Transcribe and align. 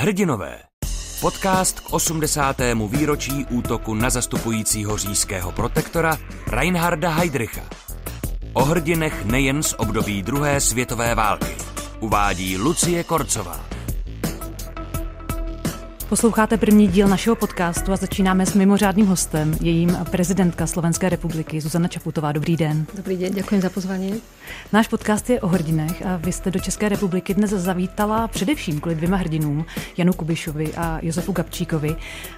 Hrdinové. 0.00 0.58
Podcast 1.20 1.80
k 1.80 1.92
80. 1.92 2.56
výročí 2.88 3.46
útoku 3.50 3.94
na 3.94 4.10
zastupujícího 4.10 4.96
říjského 4.96 5.52
protektora 5.52 6.18
Reinharda 6.46 7.10
Heydricha. 7.10 7.60
O 8.52 8.64
hrdinech 8.64 9.24
nejen 9.24 9.62
z 9.62 9.74
období 9.78 10.22
druhé 10.22 10.60
světové 10.60 11.14
války. 11.14 11.56
Uvádí 12.00 12.56
Lucie 12.56 13.04
Korcová. 13.04 13.60
Posloucháte 16.10 16.56
první 16.56 16.88
díl 16.88 17.08
našeho 17.08 17.36
podcastu 17.36 17.92
a 17.92 17.96
začínáme 17.96 18.46
s 18.46 18.54
mimořádným 18.54 19.06
hostem, 19.06 19.54
jejím 19.60 19.98
prezidentka 20.10 20.66
Slovenské 20.66 21.08
republiky 21.08 21.60
Zuzana 21.60 21.88
Čaputová. 21.88 22.32
Dobrý 22.32 22.56
den. 22.56 22.86
Dobrý 22.94 23.16
den, 23.16 23.34
děkuji 23.34 23.60
za 23.60 23.70
pozvání. 23.70 24.20
Náš 24.72 24.88
podcast 24.88 25.30
je 25.30 25.40
o 25.40 25.48
hrdinech 25.48 26.06
a 26.06 26.16
vy 26.16 26.32
jste 26.32 26.50
do 26.50 26.60
České 26.60 26.88
republiky 26.88 27.34
dnes 27.34 27.50
zavítala 27.50 28.28
především 28.28 28.80
kvůli 28.80 28.94
dvěma 28.94 29.16
hrdinům, 29.16 29.64
Janu 29.96 30.12
Kubišovi 30.12 30.74
a 30.74 30.98
Josefu 31.02 31.32
Gabčíkovi. 31.32 31.96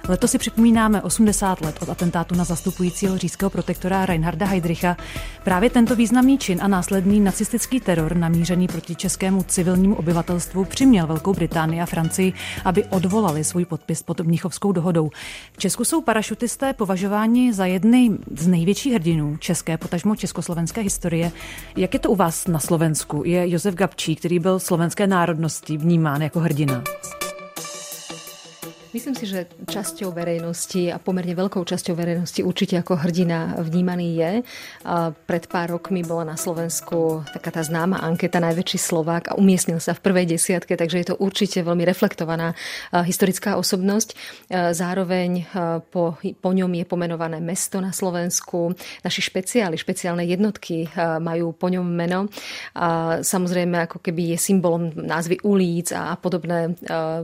Letos 0.09 0.31
si 0.31 0.37
připomínáme 0.37 1.01
80 1.01 1.61
let 1.61 1.75
od 1.81 1.89
atentátu 1.89 2.35
na 2.35 2.43
zastupujícího 2.43 3.17
říšského 3.17 3.49
protektora 3.49 4.05
Reinharda 4.05 4.45
Heydricha. 4.45 4.97
Právě 5.43 5.69
tento 5.69 5.95
významný 5.95 6.37
čin 6.37 6.59
a 6.61 6.67
následný 6.67 7.19
nacistický 7.19 7.79
teror 7.79 8.17
namířený 8.17 8.67
proti 8.67 8.95
českému 8.95 9.43
civilnímu 9.43 9.95
obyvatelstvu 9.95 10.65
přiměl 10.65 11.07
Velkou 11.07 11.33
Británii 11.33 11.81
a 11.81 11.85
Francii, 11.85 12.33
aby 12.65 12.85
odvolali 12.85 13.43
svůj 13.43 13.62
podpis 13.65 14.03
pod 14.03 14.19
Mnichovskou 14.19 14.71
dohodou. 14.71 15.09
V 15.53 15.57
Česku 15.57 15.85
jsou 15.85 16.01
parašutisté 16.01 16.73
považováni 16.73 17.53
za 17.53 17.65
jedny 17.65 18.11
z 18.35 18.47
největších 18.47 18.93
hrdinů 18.93 19.37
české, 19.37 19.77
potažmo 19.77 20.15
československé 20.15 20.81
historie. 20.81 21.31
Jak 21.77 21.93
je 21.93 21.99
to 21.99 22.09
u 22.09 22.15
vás 22.15 22.47
na 22.47 22.59
Slovensku? 22.59 23.23
Je 23.25 23.49
Josef 23.49 23.75
Gabčí, 23.75 24.15
který 24.15 24.39
byl 24.39 24.59
slovenské 24.59 25.07
národnosti, 25.07 25.77
vnímán 25.77 26.21
jako 26.21 26.39
hrdina? 26.39 26.83
Myslím 28.93 29.17
si, 29.17 29.25
že 29.25 29.49
časťou 29.65 30.13
verejnosti 30.13 30.93
a 30.93 31.01
pomerne 31.01 31.33
veľkou 31.33 31.65
časťou 31.65 31.97
verejnosti 31.97 32.45
určite 32.45 32.77
ako 32.77 33.01
hrdina 33.01 33.57
vnímaný 33.57 34.07
je. 34.21 34.31
Pred 35.17 35.43
pár 35.49 35.73
rokmi 35.73 36.05
bola 36.05 36.29
na 36.29 36.37
Slovensku 36.37 37.25
taká 37.33 37.49
tá 37.49 37.65
známa 37.65 38.05
anketa 38.05 38.37
Najväčší 38.37 38.77
Slovák 38.77 39.33
a 39.33 39.37
umiestnil 39.41 39.81
sa 39.81 39.97
v 39.97 40.03
prvej 40.05 40.37
desiatke, 40.37 40.77
takže 40.77 41.01
je 41.01 41.07
to 41.09 41.17
určite 41.17 41.65
veľmi 41.65 41.81
reflektovaná 41.81 42.53
historická 42.93 43.57
osobnosť. 43.57 44.13
Zároveň 44.77 45.49
po, 45.89 46.21
po 46.21 46.51
ňom 46.53 46.69
je 46.77 46.85
pomenované 46.85 47.41
mesto 47.41 47.81
na 47.81 47.89
Slovensku. 47.89 48.77
Naši 49.01 49.25
špeciáli, 49.25 49.73
špeciálne 49.73 50.21
jednotky 50.21 50.85
majú 51.17 51.57
po 51.57 51.65
ňom 51.73 51.87
meno. 51.89 52.29
A 52.77 53.17
samozrejme, 53.25 53.89
ako 53.89 54.05
keby 54.05 54.37
je 54.37 54.53
symbolom 54.53 54.93
názvy 54.93 55.41
ulic 55.41 55.89
a 55.97 56.13
podobné, 56.13 56.77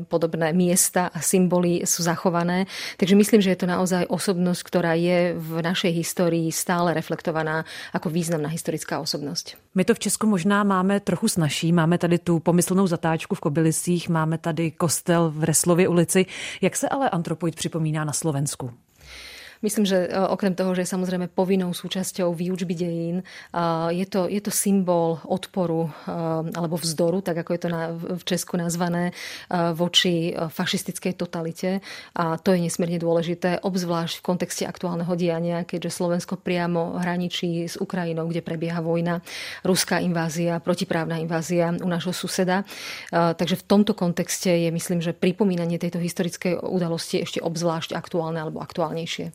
podobné 0.09 0.49
miesta 0.49 1.13
a 1.13 1.21
symboly 1.21 1.58
symboly 1.59 1.83
sú 1.85 2.03
zachované. 2.03 2.65
Takže 2.97 3.15
myslím, 3.15 3.41
že 3.41 3.51
je 3.51 3.59
to 3.59 3.67
naozaj 3.67 4.07
osobnosť, 4.07 4.61
ktorá 4.63 4.93
je 4.95 5.35
v 5.35 5.61
našej 5.61 5.91
histórii 5.91 6.47
stále 6.51 6.95
reflektovaná 6.95 7.65
ako 7.93 8.09
významná 8.09 8.47
historická 8.49 8.99
osobnosť. 8.99 9.59
My 9.75 9.83
to 9.83 9.93
v 9.93 9.99
Česku 9.99 10.27
možná 10.27 10.63
máme 10.63 10.99
trochu 10.99 11.27
snažší. 11.27 11.71
Máme 11.71 11.97
tady 11.97 12.17
tu 12.19 12.39
pomyslnou 12.39 12.87
zatáčku 12.87 13.35
v 13.35 13.39
Kobylisích, 13.39 14.09
máme 14.09 14.37
tady 14.37 14.71
kostel 14.71 15.31
v 15.35 15.43
Reslově 15.43 15.87
ulici. 15.87 16.25
Jak 16.61 16.75
se 16.75 16.89
ale 16.89 17.09
antropoid 17.09 17.55
připomíná 17.55 18.05
na 18.05 18.13
Slovensku? 18.13 18.71
Myslím, 19.59 19.83
že 19.83 20.07
e, 20.07 20.15
okrem 20.15 20.55
toho, 20.55 20.71
že 20.71 20.87
je 20.87 20.93
samozrejme 20.95 21.27
povinnou 21.35 21.75
súčasťou 21.75 22.31
výučby 22.31 22.71
dejín, 22.79 23.17
e, 23.19 23.23
je 23.91 24.07
to, 24.07 24.31
je 24.31 24.39
to 24.39 24.55
symbol 24.55 25.19
odporu 25.27 25.91
e, 25.91 26.15
alebo 26.55 26.79
vzdoru, 26.79 27.19
tak 27.19 27.43
ako 27.43 27.51
je 27.51 27.61
to 27.67 27.69
na, 27.69 27.91
v 27.91 28.23
Česku 28.23 28.55
nazvané, 28.55 29.11
voči 29.49 30.31
fašistickej 30.33 31.13
totalite. 31.17 31.81
A 32.15 32.37
to 32.37 32.53
je 32.53 32.61
nesmierne 32.61 33.01
dôležité, 33.01 33.61
obzvlášť 33.61 34.21
v 34.21 34.25
kontexte 34.25 34.63
aktuálneho 34.65 35.11
diania, 35.17 35.65
keďže 35.65 35.99
Slovensko 36.01 36.37
priamo 36.39 36.99
hraničí 37.01 37.65
s 37.65 37.75
Ukrajinou, 37.77 38.29
kde 38.29 38.45
prebieha 38.45 38.79
vojna, 38.79 39.21
ruská 39.65 39.99
invázia, 39.99 40.61
protiprávna 40.61 41.17
invázia 41.19 41.73
u 41.75 41.89
nášho 41.89 42.13
suseda. 42.13 42.63
Takže 43.11 43.59
v 43.59 43.67
tomto 43.67 43.93
kontexte 43.97 44.53
je, 44.53 44.69
myslím, 44.69 45.01
že 45.01 45.17
pripomínanie 45.17 45.81
tejto 45.81 45.99
historickej 45.99 46.61
udalosti 46.61 47.25
ešte 47.25 47.39
obzvlášť 47.41 47.97
aktuálne 47.97 48.39
alebo 48.39 48.61
aktuálnejšie. 48.61 49.33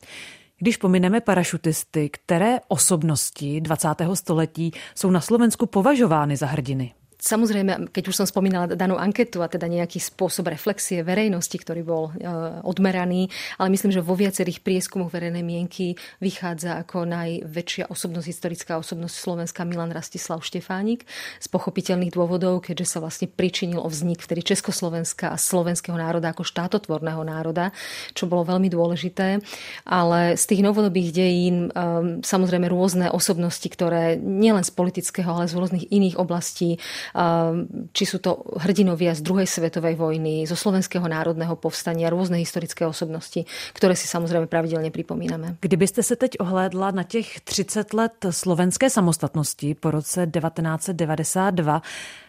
Když 0.59 0.77
pomineme 0.77 1.21
parašutisty, 1.21 2.09
které 2.09 2.59
osobnosti 2.69 3.61
20. 3.61 3.89
století 4.15 4.73
jsou 4.95 5.11
na 5.11 5.21
Slovensku 5.21 5.67
považovány 5.67 6.37
za 6.37 6.47
hrdiny? 6.47 6.95
Samozrejme, 7.25 7.89
keď 7.89 8.13
už 8.13 8.21
som 8.21 8.29
spomínala 8.29 8.77
danú 8.77 9.01
anketu 9.01 9.41
a 9.41 9.49
teda 9.49 9.65
nejaký 9.65 9.97
spôsob 9.97 10.53
reflexie 10.53 11.01
verejnosti, 11.01 11.57
ktorý 11.57 11.81
bol 11.81 12.13
e, 12.13 12.29
odmeraný, 12.61 13.33
ale 13.57 13.73
myslím, 13.73 13.97
že 13.97 14.05
vo 14.05 14.13
viacerých 14.13 14.61
prieskumoch 14.61 15.09
verejnej 15.09 15.41
mienky 15.41 15.97
vychádza 16.21 16.85
ako 16.85 17.09
najväčšia 17.09 17.89
osobnosť, 17.89 18.29
historická 18.29 18.77
osobnosť 18.77 19.17
Slovenska 19.17 19.65
Milan 19.65 19.89
Rastislav 19.97 20.45
Štefánik 20.45 21.09
z 21.41 21.47
pochopiteľných 21.49 22.13
dôvodov, 22.13 22.61
keďže 22.61 22.93
sa 22.93 22.99
vlastne 23.01 23.25
pričinil 23.25 23.81
o 23.81 23.89
vznik 23.89 24.21
vtedy 24.21 24.45
Československa 24.45 25.33
a 25.33 25.41
slovenského 25.41 25.97
národa 25.97 26.37
ako 26.37 26.45
štátotvorného 26.45 27.25
národa, 27.25 27.73
čo 28.13 28.29
bolo 28.29 28.45
veľmi 28.45 28.69
dôležité. 28.69 29.41
Ale 29.89 30.37
z 30.37 30.45
tých 30.45 30.61
novodobých 30.61 31.17
dejín 31.17 31.73
um, 31.73 32.21
samozrejme 32.21 32.69
rôzne 32.69 33.09
osobnosti, 33.09 33.65
ktoré 33.65 34.21
nielen 34.21 34.61
z 34.61 34.77
politického, 34.77 35.33
ale 35.33 35.49
z 35.49 35.57
rôznych 35.57 35.89
iných 35.89 36.21
oblastí 36.21 36.77
či 37.95 38.05
sú 38.07 38.19
to 38.19 38.43
hrdinovia 38.59 39.15
z 39.15 39.23
druhej 39.23 39.47
svetovej 39.47 39.95
vojny, 39.95 40.51
zo 40.51 40.59
Slovenského 40.59 41.07
národného 41.07 41.55
povstania, 41.55 42.11
rôzne 42.11 42.43
historické 42.43 42.83
osobnosti, 42.83 43.47
ktoré 43.71 43.95
si 43.95 44.11
samozrejme 44.11 44.51
pravidelne 44.51 44.91
pripomíname. 44.91 45.55
Kdybyste 45.63 46.03
se 46.03 46.17
teď 46.17 46.43
ohlédla 46.43 46.91
na 46.91 47.03
těch 47.03 47.41
30 47.41 47.95
let 47.95 48.27
slovenské 48.31 48.91
samostatnosti 48.91 49.75
po 49.75 49.91
roce 49.91 50.27
1992, 50.27 51.83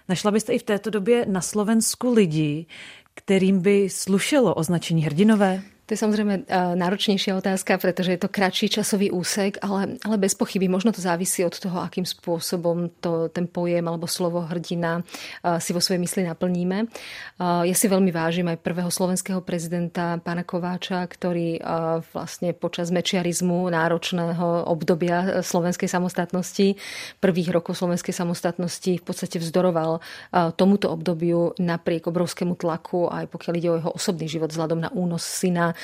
našla 0.10 0.32
byste 0.32 0.54
i 0.54 0.60
v 0.60 0.64
této 0.64 0.90
době 0.90 1.26
na 1.26 1.42
Slovensku 1.42 2.14
lidi, 2.14 2.66
kterým 3.14 3.62
by 3.62 3.90
slušelo 3.90 4.54
označení 4.54 5.04
hrdinové? 5.04 5.75
To 5.86 5.94
je 5.94 6.02
samozrejme 6.02 6.34
e, 6.34 6.42
náročnejšia 6.82 7.38
otázka, 7.38 7.78
pretože 7.78 8.18
je 8.18 8.22
to 8.26 8.26
kratší 8.26 8.74
časový 8.74 9.14
úsek, 9.14 9.62
ale, 9.62 10.02
ale 10.02 10.18
bez 10.18 10.34
pochyby 10.34 10.66
možno 10.66 10.90
to 10.90 10.98
závisí 10.98 11.46
od 11.46 11.54
toho, 11.54 11.78
akým 11.78 12.10
spôsobom 12.10 12.90
to, 12.98 13.30
ten 13.30 13.46
pojem 13.46 13.86
alebo 13.86 14.10
slovo 14.10 14.42
hrdina 14.50 15.06
e, 15.46 15.62
si 15.62 15.78
vo 15.78 15.82
svojej 15.82 16.02
mysli 16.02 16.26
naplníme. 16.26 16.78
E, 16.82 16.86
ja 17.70 17.76
si 17.78 17.86
veľmi 17.86 18.10
vážim 18.10 18.50
aj 18.50 18.66
prvého 18.66 18.90
slovenského 18.90 19.46
prezidenta 19.46 20.18
pána 20.26 20.42
Kováča, 20.42 21.06
ktorý 21.06 21.62
vlastne 22.14 22.56
počas 22.56 22.90
mečiarizmu 22.90 23.70
náročného 23.70 24.66
obdobia 24.66 25.46
slovenskej 25.46 25.86
samostatnosti, 25.86 26.80
prvých 27.22 27.54
rokov 27.54 27.78
slovenskej 27.78 28.16
samostatnosti 28.16 28.92
v 28.98 29.04
podstate 29.04 29.38
vzdoroval 29.38 30.02
tomuto 30.56 30.90
obdobiu 30.90 31.54
napriek 31.60 32.08
obrovskému 32.08 32.58
tlaku, 32.58 33.12
aj 33.12 33.30
pokiaľ 33.30 33.54
ide 33.60 33.70
o 33.70 33.78
jeho 33.78 33.92
osobný 33.94 34.26
život 34.26 34.50
vzhľadom 34.50 34.80
na 34.80 34.90
únos 34.96 35.22
syna 35.22 35.75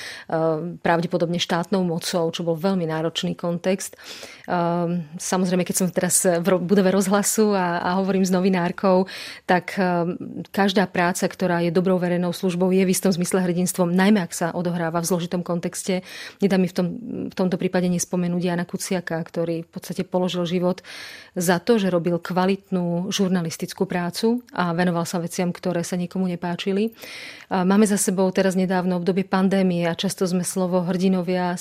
pravdepodobne 0.81 1.40
štátnou 1.41 1.84
mocou, 1.84 2.29
čo 2.31 2.41
bol 2.41 2.56
veľmi 2.56 2.88
náročný 2.88 3.35
kontext. 3.35 3.97
Eh, 4.52 4.88
samozrejme, 5.16 5.63
keď 5.63 5.75
som 5.75 5.88
teraz 5.88 6.28
v 6.28 6.47
budove 6.59 6.91
rozhlasu 6.91 7.56
a, 7.56 7.79
a 7.79 7.90
hovorím 8.03 8.28
s 8.28 8.35
novinárkou, 8.35 9.07
tak 9.47 9.79
eh, 9.79 10.12
každá 10.52 10.91
práca, 10.91 11.24
ktorá 11.24 11.63
je 11.63 11.72
dobrou 11.72 11.96
verejnou 11.96 12.35
službou, 12.35 12.68
je 12.75 12.84
v 12.84 12.91
istom 12.91 13.16
zmysle 13.16 13.40
hrdinstvom, 13.47 13.96
najmä 13.96 14.19
ak 14.19 14.35
sa 14.35 14.47
odohráva 14.52 15.00
v 15.00 15.07
zložitom 15.07 15.40
kontexte. 15.40 16.03
Nedá 16.44 16.59
mi 16.59 16.68
v, 16.68 16.75
tom, 16.75 16.88
v 17.31 17.35
tomto 17.38 17.56
prípade 17.56 17.88
nespomenúť 17.88 18.41
Jana 18.44 18.68
Kuciaka, 18.68 19.23
ktorý 19.23 19.63
v 19.63 19.69
podstate 19.72 20.03
položil 20.03 20.44
život 20.44 20.84
za 21.31 21.63
to, 21.63 21.79
že 21.79 21.88
robil 21.88 22.19
kvalitnú 22.19 23.08
žurnalistickú 23.08 23.88
prácu 23.88 24.44
a 24.52 24.75
venoval 24.75 25.08
sa 25.08 25.23
veciam, 25.23 25.56
ktoré 25.56 25.79
sa 25.88 25.96
nikomu 25.96 26.28
nepáčili. 26.28 26.91
Máme 27.52 27.88
za 27.88 27.96
sebou 27.96 28.28
teraz 28.35 28.59
nedávno 28.59 28.99
obdobie 28.99 29.23
pandémie, 29.23 29.81
a 29.88 29.98
často 29.98 30.28
sme 30.28 30.46
slovo 30.46 30.84
hrdinovia 30.84 31.56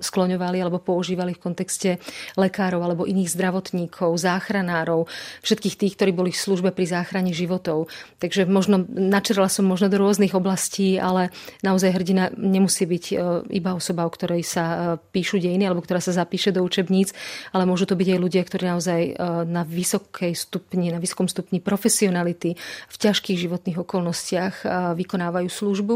skloňovali 0.00 0.58
alebo 0.60 0.82
používali 0.82 1.34
v 1.34 1.42
kontexte 1.42 1.90
lekárov 2.36 2.80
alebo 2.82 3.08
iných 3.08 3.32
zdravotníkov, 3.32 4.16
záchranárov, 4.18 5.06
všetkých 5.42 5.78
tých, 5.78 5.94
ktorí 5.96 6.10
boli 6.12 6.30
v 6.30 6.42
službe 6.42 6.70
pri 6.70 6.86
záchrane 6.88 7.32
životov. 7.32 7.88
Takže 8.20 8.46
možno 8.48 8.84
načerala 8.88 9.48
som 9.48 9.66
možno 9.66 9.88
do 9.90 10.00
rôznych 10.00 10.34
oblastí, 10.36 10.96
ale 11.00 11.34
naozaj 11.64 11.94
hrdina 11.94 12.30
nemusí 12.36 12.84
byť 12.84 13.04
e, 13.10 13.14
iba 13.58 13.76
osoba, 13.76 14.06
o 14.06 14.10
ktorej 14.12 14.44
sa 14.44 14.64
e, 14.64 14.76
píšu 15.12 15.40
dejiny 15.40 15.68
alebo 15.68 15.82
ktorá 15.82 15.98
sa 16.00 16.14
zapíše 16.14 16.54
do 16.54 16.62
učebníc, 16.62 17.12
ale 17.50 17.68
môžu 17.68 17.88
to 17.88 17.98
byť 17.98 18.08
aj 18.14 18.18
ľudia, 18.20 18.42
ktorí 18.42 18.64
naozaj 18.70 19.00
e, 19.02 19.12
na 19.48 19.62
vysokej 19.64 20.32
stupni, 20.36 20.92
na 20.92 21.00
vysokom 21.00 21.26
stupni 21.26 21.58
profesionality 21.58 22.56
v 22.88 22.96
ťažkých 22.96 23.38
životných 23.48 23.78
okolnostiach 23.80 24.54
vykonávajú 24.94 25.48
službu 25.48 25.94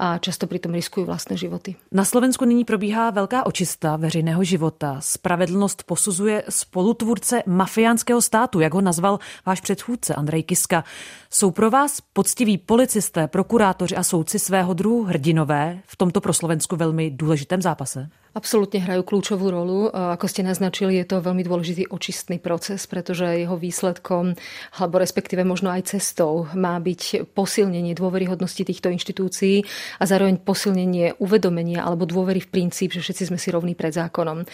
a 0.00 0.18
často 0.20 0.46
pri 0.50 0.62
pritom 0.66 0.74
riskujú 0.74 1.04
vlastné 1.06 1.38
životy. 1.38 1.78
Na 1.94 2.02
Slovensku 2.02 2.42
nyní 2.42 2.66
probíhá 2.66 3.10
velká 3.14 3.46
očista 3.46 3.96
veřejného 3.96 4.44
života. 4.44 4.98
Spravedlnost 5.00 5.82
posuzuje 5.86 6.42
spolutvůrce 6.48 7.42
mafiánského 7.46 8.22
státu, 8.22 8.60
jak 8.60 8.74
ho 8.74 8.80
nazval 8.80 9.18
váš 9.46 9.60
předchůdce 9.60 10.14
Andrej 10.14 10.42
Kiska. 10.42 10.84
Jsou 11.30 11.50
pro 11.50 11.70
vás 11.70 12.00
poctiví 12.12 12.58
policisté, 12.58 13.28
prokurátoři 13.28 13.96
a 13.96 14.02
soudci 14.02 14.38
svého 14.38 14.74
druhu 14.74 15.04
hrdinové 15.04 15.78
v 15.86 15.96
tomto 15.96 16.20
pro 16.20 16.32
Slovensku 16.32 16.76
velmi 16.76 17.10
důležitém 17.10 17.62
zápase? 17.62 18.08
Absolútne 18.36 18.84
hrajú 18.84 19.00
kľúčovú 19.00 19.48
rolu. 19.48 19.88
Ako 19.88 20.28
ste 20.28 20.44
naznačili, 20.44 21.00
je 21.00 21.08
to 21.08 21.24
veľmi 21.24 21.40
dôležitý 21.40 21.88
očistný 21.88 22.36
proces, 22.36 22.84
pretože 22.84 23.24
jeho 23.24 23.56
výsledkom, 23.56 24.36
alebo 24.76 25.00
respektíve 25.00 25.40
možno 25.40 25.72
aj 25.72 25.96
cestou, 25.96 26.44
má 26.52 26.76
byť 26.76 27.32
posilnenie 27.32 27.96
dôveryhodnosti 27.96 28.60
týchto 28.60 28.92
inštitúcií 28.92 29.64
a 29.96 30.04
zároveň 30.04 30.36
posilnenie 30.44 31.16
uvedomenia 31.16 31.80
alebo 31.80 32.04
dôvery 32.04 32.44
v 32.44 32.52
princíp, 32.52 32.92
že 32.92 33.00
všetci 33.00 33.32
sme 33.32 33.40
si 33.40 33.48
rovní 33.48 33.72
pred 33.72 33.96
zákonom. 33.96 34.44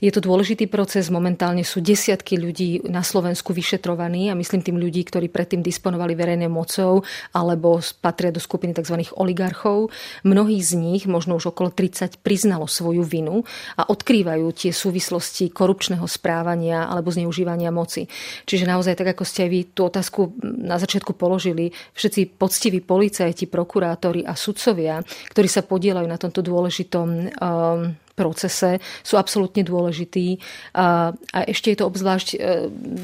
Je 0.00 0.08
to 0.08 0.24
dôležitý 0.24 0.64
proces, 0.72 1.12
momentálne 1.12 1.60
sú 1.60 1.84
desiatky 1.84 2.40
ľudí 2.40 2.88
na 2.88 3.04
Slovensku 3.04 3.52
vyšetrovaní 3.52 4.32
a 4.32 4.38
myslím 4.40 4.64
tým 4.64 4.80
ľudí, 4.80 5.04
ktorí 5.04 5.28
predtým 5.28 5.60
disponovali 5.60 6.16
verejnou 6.16 6.48
mocou 6.48 7.04
alebo 7.36 7.84
patria 8.00 8.32
do 8.32 8.40
skupiny 8.40 8.72
tzv. 8.72 9.12
oligarchov. 9.12 9.92
Mnohí 10.24 10.56
z 10.64 10.80
nich, 10.80 11.04
možno 11.04 11.36
už 11.36 11.52
okolo 11.52 11.68
30, 11.68 12.24
priznalo 12.24 12.64
svoju 12.64 13.04
vinu 13.04 13.25
rodinu 13.26 13.42
a 13.76 13.82
odkrývajú 13.90 14.46
tie 14.54 14.70
súvislosti 14.70 15.50
korupčného 15.50 16.06
správania 16.06 16.86
alebo 16.86 17.10
zneužívania 17.10 17.74
moci. 17.74 18.06
Čiže 18.46 18.70
naozaj, 18.70 18.94
tak 18.94 19.18
ako 19.18 19.24
ste 19.26 19.46
aj 19.46 19.50
vy 19.50 19.60
tú 19.74 19.90
otázku 19.90 20.38
na 20.42 20.78
začiatku 20.78 21.18
položili, 21.18 21.74
všetci 21.98 22.38
poctiví 22.38 22.78
policajti, 22.80 23.50
prokurátori 23.50 24.22
a 24.22 24.38
sudcovia, 24.38 25.02
ktorí 25.34 25.48
sa 25.50 25.66
podielajú 25.66 26.06
na 26.06 26.18
tomto 26.20 26.40
dôležitom 26.46 27.08
um, 27.10 27.90
procese 28.16 28.80
sú 29.04 29.20
absolútne 29.20 29.60
dôležití. 29.60 30.40
A, 30.72 31.12
a 31.12 31.38
ešte 31.44 31.68
je 31.68 31.84
to 31.84 31.84
obzvlášť 31.84 32.28
e, 32.32 32.36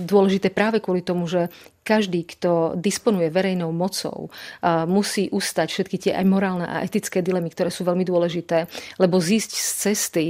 dôležité 0.09 0.49
práve 0.49 0.81
kvôli 0.81 1.05
tomu, 1.05 1.29
že 1.29 1.53
každý, 1.83 2.23
kto 2.23 2.79
disponuje 2.79 3.27
verejnou 3.29 3.75
mocou, 3.75 4.31
musí 4.87 5.27
ustať 5.29 5.69
všetky 5.69 5.97
tie 5.99 6.13
aj 6.15 6.25
morálne 6.27 6.67
a 6.67 6.87
etické 6.87 7.19
dilemy, 7.21 7.51
ktoré 7.51 7.75
sú 7.75 7.83
veľmi 7.83 8.07
dôležité, 8.07 8.71
lebo 9.03 9.19
zísť 9.19 9.51
z 9.51 9.69
cesty, 9.75 10.27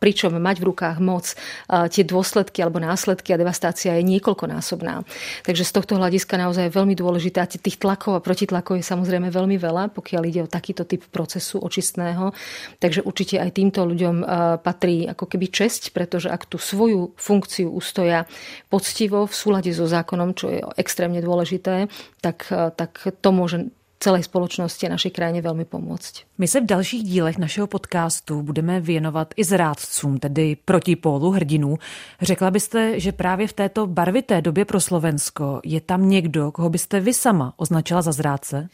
pričom 0.00 0.32
mať 0.40 0.56
v 0.60 0.68
rukách 0.72 0.98
moc, 1.04 1.36
tie 1.68 2.04
dôsledky 2.04 2.64
alebo 2.64 2.80
následky 2.80 3.36
a 3.36 3.40
devastácia 3.40 3.94
je 4.00 4.04
niekoľkonásobná. 4.04 5.04
Takže 5.44 5.68
z 5.68 5.72
tohto 5.76 6.00
hľadiska 6.00 6.40
naozaj 6.40 6.72
je 6.72 6.76
veľmi 6.76 6.96
dôležité 6.96 7.44
a 7.44 7.48
tých 7.48 7.76
tlakov 7.76 8.16
a 8.16 8.24
protitlakov 8.24 8.80
je 8.80 8.84
samozrejme 8.88 9.28
veľmi 9.28 9.60
veľa, 9.60 9.92
pokiaľ 9.92 10.22
ide 10.24 10.40
o 10.44 10.48
takýto 10.48 10.88
typ 10.88 11.04
procesu 11.12 11.60
očistného. 11.60 12.32
Takže 12.80 13.04
určite 13.04 13.36
aj 13.36 13.60
týmto 13.60 13.84
ľuďom 13.84 14.24
patrí 14.64 15.04
ako 15.04 15.28
keby 15.28 15.52
česť, 15.52 15.92
pretože 15.92 16.32
ak 16.32 16.48
tú 16.48 16.56
svoju 16.56 17.12
funkciu 17.18 17.68
ustoja 17.68 18.24
poctivo 18.72 19.28
v 19.28 19.34
súlade 19.36 19.70
so 19.76 19.84
zákonom, 19.84 20.32
čo 20.32 20.48
je 20.48 20.60
extrémne 20.78 21.18
dôležité, 21.18 21.90
tak, 22.22 22.48
tak 22.78 23.10
to 23.20 23.28
môže 23.34 23.74
celej 23.98 24.30
společnosti 24.30 24.86
a 24.86 24.94
našej 24.94 25.10
krajine 25.10 25.42
velmi 25.42 25.64
pomoct. 25.64 26.22
My 26.38 26.48
se 26.48 26.60
v 26.60 26.66
dalších 26.66 27.02
dílech 27.02 27.38
našeho 27.38 27.66
podcastu 27.66 28.42
budeme 28.42 28.80
věnovat 28.80 29.34
i 29.36 29.44
zrádcům, 29.44 30.18
tedy 30.18 30.56
protipólu 30.64 31.30
hrdinů. 31.30 31.78
Řekla 32.22 32.50
byste, 32.50 33.00
že 33.00 33.12
právě 33.12 33.46
v 33.46 33.52
této 33.52 33.86
barvité 33.86 34.42
době 34.42 34.64
pro 34.64 34.80
Slovensko 34.80 35.60
je 35.64 35.80
tam 35.80 36.08
někdo, 36.08 36.52
koho 36.52 36.70
byste 36.70 37.00
vy 37.00 37.14
sama 37.14 37.54
označila 37.56 38.02
za 38.02 38.12
zrádce? 38.12 38.68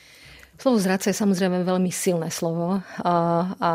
Slovo 0.55 0.79
zradca 0.79 1.11
je 1.11 1.19
samozrejme 1.19 1.67
veľmi 1.67 1.91
silné 1.91 2.31
slovo 2.31 2.79
a, 2.79 3.15
a 3.59 3.73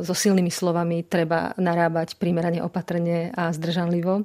so 0.00 0.16
silnými 0.16 0.48
slovami 0.48 1.04
treba 1.04 1.52
narábať 1.60 2.16
primerane 2.16 2.64
opatrne 2.64 3.28
a 3.36 3.52
zdržanlivo. 3.52 4.24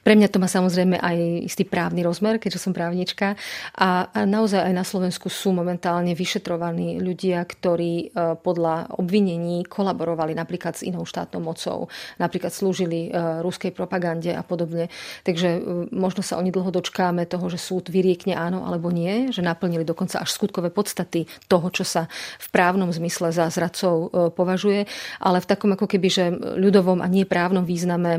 Pre 0.00 0.14
mňa 0.14 0.30
to 0.30 0.38
má 0.38 0.46
samozrejme 0.46 1.02
aj 1.02 1.16
istý 1.50 1.66
právny 1.66 2.06
rozmer, 2.06 2.38
keďže 2.38 2.62
som 2.62 2.72
právnička 2.72 3.34
a, 3.74 4.08
a 4.14 4.20
naozaj 4.30 4.62
aj 4.62 4.74
na 4.78 4.86
Slovensku 4.86 5.26
sú 5.26 5.50
momentálne 5.50 6.14
vyšetrovaní 6.14 7.02
ľudia, 7.02 7.42
ktorí 7.42 8.14
e, 8.14 8.38
podľa 8.38 8.94
obvinení 9.02 9.66
kolaborovali 9.66 10.38
napríklad 10.38 10.78
s 10.78 10.86
inou 10.86 11.02
štátnou 11.02 11.42
mocou, 11.42 11.90
napríklad 12.22 12.54
slúžili 12.54 13.10
e, 13.10 13.42
ruskej 13.42 13.74
propagande 13.74 14.30
a 14.30 14.46
podobne. 14.46 14.86
Takže 15.26 15.48
e, 15.50 15.60
možno 15.90 16.22
sa 16.22 16.38
oni 16.38 16.54
dlho 16.54 16.70
dočkáme 16.70 17.26
toho, 17.26 17.50
že 17.50 17.58
súd 17.58 17.90
vyriekne 17.90 18.38
áno 18.38 18.62
alebo 18.62 18.94
nie, 18.94 19.34
že 19.34 19.42
naplnili 19.42 19.82
dokonca 19.82 20.22
až 20.22 20.30
skutkové 20.30 20.70
podstaty 20.70 21.26
toho, 21.46 21.68
čo 21.70 21.84
sa 21.86 22.06
v 22.38 22.46
právnom 22.50 22.90
zmysle 22.90 23.34
za 23.34 23.46
zradcov 23.50 23.94
e, 23.94 24.08
považuje, 24.30 24.86
ale 25.18 25.38
v 25.42 25.48
takom 25.48 25.70
ako 25.74 25.86
keby, 25.90 26.08
že 26.08 26.24
ľudovom 26.34 27.02
a 27.02 27.06
nie 27.10 27.28
právnom 27.28 27.66
význame 27.66 28.10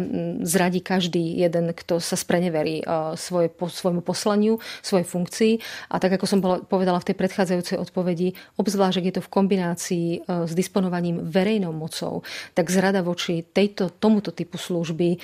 zradí 0.44 0.84
každý 0.84 1.40
jeden, 1.40 1.72
kto 1.72 2.04
sa 2.04 2.20
spreneverí 2.20 2.82
e, 2.82 3.16
svoje, 3.16 3.48
po, 3.48 3.72
svojmu 3.72 4.04
poslaniu, 4.04 4.60
svojej 4.80 5.08
funkcii. 5.08 5.54
A 5.90 6.00
tak 6.00 6.20
ako 6.20 6.26
som 6.28 6.40
povedala 6.44 7.00
v 7.00 7.08
tej 7.12 7.16
predchádzajúcej 7.18 7.78
odpovedi, 7.80 8.36
obzvlášť, 8.60 8.98
ak 9.00 9.08
je 9.08 9.16
to 9.20 9.26
v 9.26 9.34
kombinácii 9.34 10.08
e, 10.12 10.20
s 10.46 10.52
disponovaním 10.52 11.24
verejnou 11.24 11.72
mocou, 11.72 12.22
tak 12.54 12.68
zrada 12.68 13.00
voči 13.02 13.48
tejto, 13.48 13.90
tomuto 13.98 14.30
typu 14.36 14.60
služby 14.60 15.18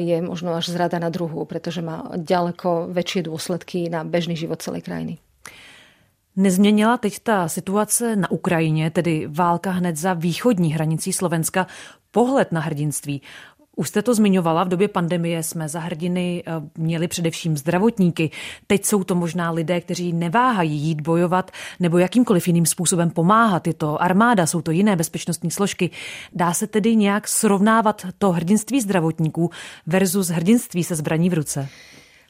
je 0.00 0.16
možno 0.22 0.54
až 0.54 0.70
zrada 0.70 0.98
na 0.98 1.10
druhú, 1.10 1.46
pretože 1.48 1.80
má 1.80 2.14
ďaleko 2.14 2.90
väčšie 2.90 3.26
dôsledky 3.26 3.86
na 3.88 4.02
bežný 4.06 4.36
život 4.38 4.60
celej 4.60 4.86
krajiny. 4.86 5.23
Nezměnila 6.36 6.96
teď 6.96 7.18
ta 7.18 7.48
situace 7.48 8.16
na 8.16 8.30
Ukrajině, 8.30 8.90
tedy 8.90 9.26
válka 9.30 9.70
hned 9.70 9.96
za 9.96 10.14
východní 10.14 10.72
hranicí 10.72 11.12
Slovenska, 11.12 11.66
pohled 12.10 12.52
na 12.52 12.60
hrdinství. 12.60 13.22
Už 13.76 13.88
jste 13.88 14.02
to 14.02 14.14
zmiňovala, 14.14 14.64
v 14.64 14.68
době 14.68 14.88
pandemie 14.88 15.42
jsme 15.42 15.68
za 15.68 15.80
hrdiny 15.80 16.42
eh, 16.46 16.52
měli 16.78 17.08
především 17.08 17.56
zdravotníky. 17.56 18.30
Teď 18.66 18.84
jsou 18.84 19.04
to 19.04 19.14
možná 19.14 19.50
lidé, 19.50 19.80
kteří 19.80 20.12
neváhají 20.12 20.76
jít 20.76 21.00
bojovat 21.00 21.50
nebo 21.80 21.98
jakýmkoliv 21.98 22.46
jiným 22.46 22.66
způsobem 22.66 23.10
pomáhat. 23.10 23.66
Je 23.66 23.74
to 23.74 24.02
armáda, 24.02 24.46
jsou 24.46 24.62
to 24.62 24.70
jiné 24.70 24.96
bezpečnostní 24.96 25.50
složky. 25.50 25.90
Dá 26.32 26.52
se 26.52 26.66
tedy 26.66 26.96
nějak 26.96 27.28
srovnávat 27.28 28.06
to 28.18 28.32
hrdinství 28.32 28.80
zdravotníků 28.80 29.50
versus 29.86 30.28
hrdinství 30.28 30.84
se 30.84 30.94
zbraní 30.94 31.30
v 31.30 31.34
ruce? 31.34 31.68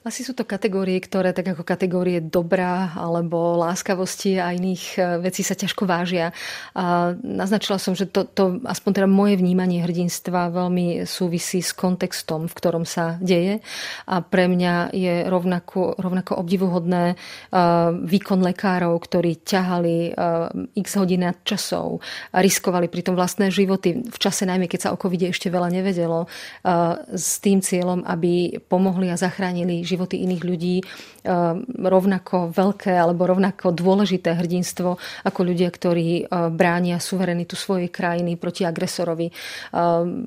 Asi 0.04 0.20
sú 0.20 0.36
to 0.36 0.44
kategórie, 0.44 1.00
ktoré 1.00 1.32
tak 1.32 1.56
ako 1.56 1.64
kategórie 1.64 2.20
dobra 2.20 2.92
alebo 2.92 3.56
láskavosti 3.56 4.36
a 4.36 4.52
iných 4.52 4.84
e, 5.00 5.24
vecí 5.24 5.40
sa 5.40 5.56
ťažko 5.56 5.88
vážia. 5.88 6.28
A 6.76 7.16
naznačila 7.24 7.80
som, 7.80 7.96
že 7.96 8.12
to, 8.12 8.28
to 8.28 8.60
aspoň 8.68 9.00
teda 9.00 9.08
moje 9.08 9.40
vnímanie 9.40 9.80
hrdinstva 9.80 10.52
veľmi 10.52 11.08
súvisí 11.08 11.64
s 11.64 11.72
kontextom, 11.72 12.52
v 12.52 12.56
ktorom 12.60 12.84
sa 12.84 13.16
deje. 13.24 13.64
A 14.04 14.20
pre 14.20 14.44
mňa 14.44 14.92
je 14.92 15.24
rovnako, 15.24 15.96
rovnako 15.96 16.36
obdivuhodné 16.36 17.16
uh, 17.16 17.96
výkon 17.96 18.44
lekárov, 18.44 18.92
ktorí 19.00 19.40
ťahali 19.40 20.12
uh, 20.12 20.52
x 20.76 21.00
hodín 21.00 21.24
časov 21.48 22.04
a 22.28 22.44
riskovali 22.44 22.92
pritom 22.92 23.16
vlastné 23.16 23.48
životy 23.48 24.04
v 24.04 24.18
čase 24.20 24.44
najmä, 24.44 24.68
keď 24.68 24.80
sa 24.84 24.92
o 24.92 25.00
covide 25.00 25.32
ešte 25.32 25.48
veľa 25.48 25.72
nevedelo, 25.72 26.28
s 27.08 27.40
tým 27.40 27.64
cieľom, 27.64 28.04
aby 28.04 28.60
pomohli 28.68 29.08
a 29.08 29.16
zachránili 29.16 29.86
životy 29.94 30.26
iných 30.26 30.42
ľudí 30.42 30.76
ehm, 30.82 31.64
rovnako 31.80 32.50
veľké 32.50 32.92
alebo 32.92 33.30
rovnako 33.30 33.70
dôležité 33.70 34.34
hrdinstvo 34.34 34.98
ako 35.24 35.40
ľudia, 35.40 35.70
ktorí 35.70 36.26
ehm, 36.26 36.52
bránia 36.52 36.98
suverenitu 36.98 37.54
svojej 37.54 37.88
krajiny 37.88 38.34
proti 38.34 38.66
agresorovi 38.66 39.30
ehm, 39.72 40.26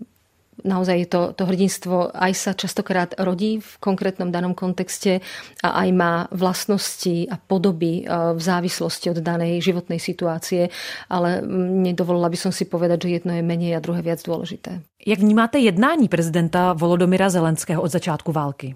naozaj 0.63 0.95
je 0.97 1.07
to, 1.07 1.21
to 1.37 1.43
hrdinstvo 1.45 2.09
aj 2.13 2.31
sa 2.33 2.51
častokrát 2.57 3.13
rodí 3.21 3.61
v 3.61 3.71
konkrétnom 3.77 4.33
danom 4.33 4.57
kontexte 4.57 5.21
a 5.61 5.69
aj 5.85 5.89
má 5.93 6.13
vlastnosti 6.33 7.29
a 7.29 7.37
podoby 7.37 8.07
v 8.07 8.41
závislosti 8.41 9.13
od 9.13 9.19
danej 9.21 9.61
životnej 9.61 10.01
situácie, 10.01 10.73
ale 11.11 11.43
nedovolila 11.83 12.31
by 12.31 12.37
som 12.39 12.51
si 12.53 12.65
povedať, 12.65 13.05
že 13.05 13.21
jedno 13.21 13.31
je 13.37 13.43
menej 13.45 13.77
a 13.77 13.83
druhé 13.83 14.01
viac 14.01 14.23
dôležité. 14.23 14.81
Jak 15.05 15.19
vnímáte 15.19 15.59
jednání 15.59 16.07
prezidenta 16.07 16.73
Volodomira 16.73 17.29
Zelenského 17.29 17.81
od 17.81 17.91
začátku 17.91 18.31
války? 18.31 18.75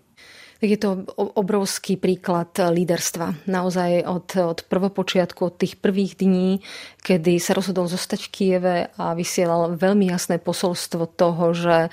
Tak 0.62 0.70
je 0.70 0.78
to 0.78 1.10
obrovský 1.18 1.98
príklad 1.98 2.54
líderstva. 2.54 3.50
Naozaj 3.50 4.06
od, 4.06 4.30
od 4.38 4.60
prvopočiatku, 4.70 5.50
od 5.50 5.58
tých 5.58 5.82
prvých 5.82 6.22
dní, 6.22 6.62
kedy 7.02 7.42
sa 7.42 7.58
rozhodol 7.58 7.90
zostať 7.90 8.30
v 8.30 8.30
Kieve 8.30 8.78
a 8.94 9.18
vysielal 9.18 9.74
veľmi 9.74 10.14
jasné 10.14 10.38
posolstvo 10.38 11.10
toho, 11.10 11.50
že 11.58 11.78
e, 11.86 11.90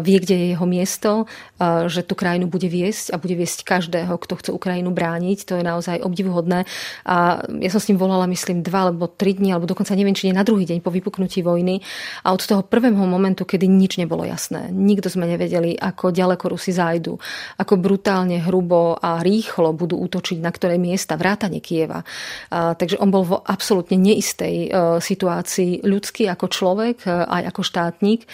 vie, 0.00 0.16
kde 0.16 0.34
je 0.34 0.46
jeho 0.56 0.66
miesto, 0.66 1.10
e, 1.60 1.86
že 1.92 2.00
tú 2.00 2.16
krajinu 2.16 2.48
bude 2.48 2.64
viesť 2.64 3.12
a 3.12 3.20
bude 3.20 3.36
viesť 3.36 3.68
každého, 3.68 4.16
kto 4.16 4.34
chce 4.40 4.50
Ukrajinu 4.56 4.96
brániť. 4.96 5.44
To 5.52 5.60
je 5.60 5.64
naozaj 5.64 6.00
obdivuhodné. 6.00 6.64
A 7.04 7.44
ja 7.44 7.70
som 7.70 7.84
s 7.84 7.88
ním 7.92 8.00
volala, 8.00 8.24
myslím, 8.24 8.64
dva 8.64 8.88
alebo 8.88 9.12
tri 9.12 9.36
dní, 9.36 9.52
alebo 9.52 9.68
dokonca 9.68 9.92
neviem, 9.92 10.16
či 10.16 10.32
nie 10.32 10.34
na 10.34 10.46
druhý 10.46 10.64
deň 10.64 10.80
po 10.80 10.88
vypuknutí 10.88 11.44
vojny. 11.44 11.84
A 12.24 12.32
od 12.32 12.40
toho 12.40 12.64
prvého 12.64 13.04
momentu, 13.04 13.44
kedy 13.44 13.68
nič 13.68 14.00
nebolo 14.00 14.24
jasné, 14.24 14.72
nikto 14.72 15.12
sme 15.12 15.28
nevedeli, 15.28 15.76
ako 15.76 16.16
ďaleko 16.16 16.56
Rusi 16.56 16.72
zájdu, 16.72 17.20
ako 17.60 17.76
brutálne 17.76 18.40
hrubo 18.40 18.96
a 18.96 19.20
rýchlo 19.20 19.76
budú 19.76 20.00
útočiť 20.00 20.40
na 20.40 20.48
ktoré 20.48 20.80
miesta, 20.80 21.20
vrátane 21.20 21.60
Kieva. 21.60 22.00
Takže 22.48 22.96
on 23.04 23.12
bol 23.12 23.24
v 23.26 23.36
absolútne 23.44 24.00
neistej 24.46 24.70
situácii 25.00 25.82
ľudský 25.82 26.30
ako 26.30 26.46
človek, 26.48 26.96
aj 27.06 27.42
ako 27.50 27.62
štátnik, 27.62 28.26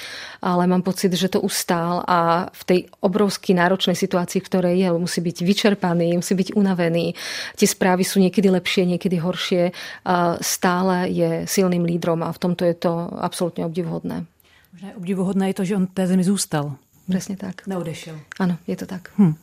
ale 0.43 0.67
mám 0.67 0.83
pocit, 0.83 1.13
že 1.13 1.29
to 1.29 1.41
ustál 1.41 2.05
a 2.07 2.49
v 2.53 2.63
tej 2.65 2.81
obrovský 3.01 3.55
náročnej 3.57 3.97
situácii, 3.97 4.41
v 4.41 4.49
ktorej 4.49 4.75
je, 4.79 4.89
musí 4.93 5.21
byť 5.21 5.37
vyčerpaný, 5.43 6.17
musí 6.17 6.35
byť 6.35 6.55
unavený. 6.55 7.15
Tie 7.57 7.69
správy 7.69 8.05
sú 8.05 8.21
niekedy 8.21 8.51
lepšie, 8.53 8.87
niekedy 8.87 9.17
horšie. 9.19 9.73
Stále 10.41 10.97
je 11.09 11.31
silným 11.49 11.85
lídrom 11.85 12.23
a 12.23 12.33
v 12.33 12.39
tomto 12.39 12.63
je 12.65 12.77
to 12.77 12.93
absolútne 13.21 13.65
obdivhodné. 13.65 14.25
Možná 14.73 14.89
obdivuhodné 14.97 15.45
je 15.53 15.55
to, 15.55 15.65
že 15.65 15.77
on 15.77 15.87
té 15.87 16.07
zemi 16.07 16.25
zůstal. 16.25 16.77
Přesně 17.09 17.37
tak. 17.37 17.67
Neodešel. 17.67 18.17
Ano, 18.41 18.57
je 18.67 18.77
to 18.77 18.87
tak. 18.87 19.11
Hm. 19.19 19.35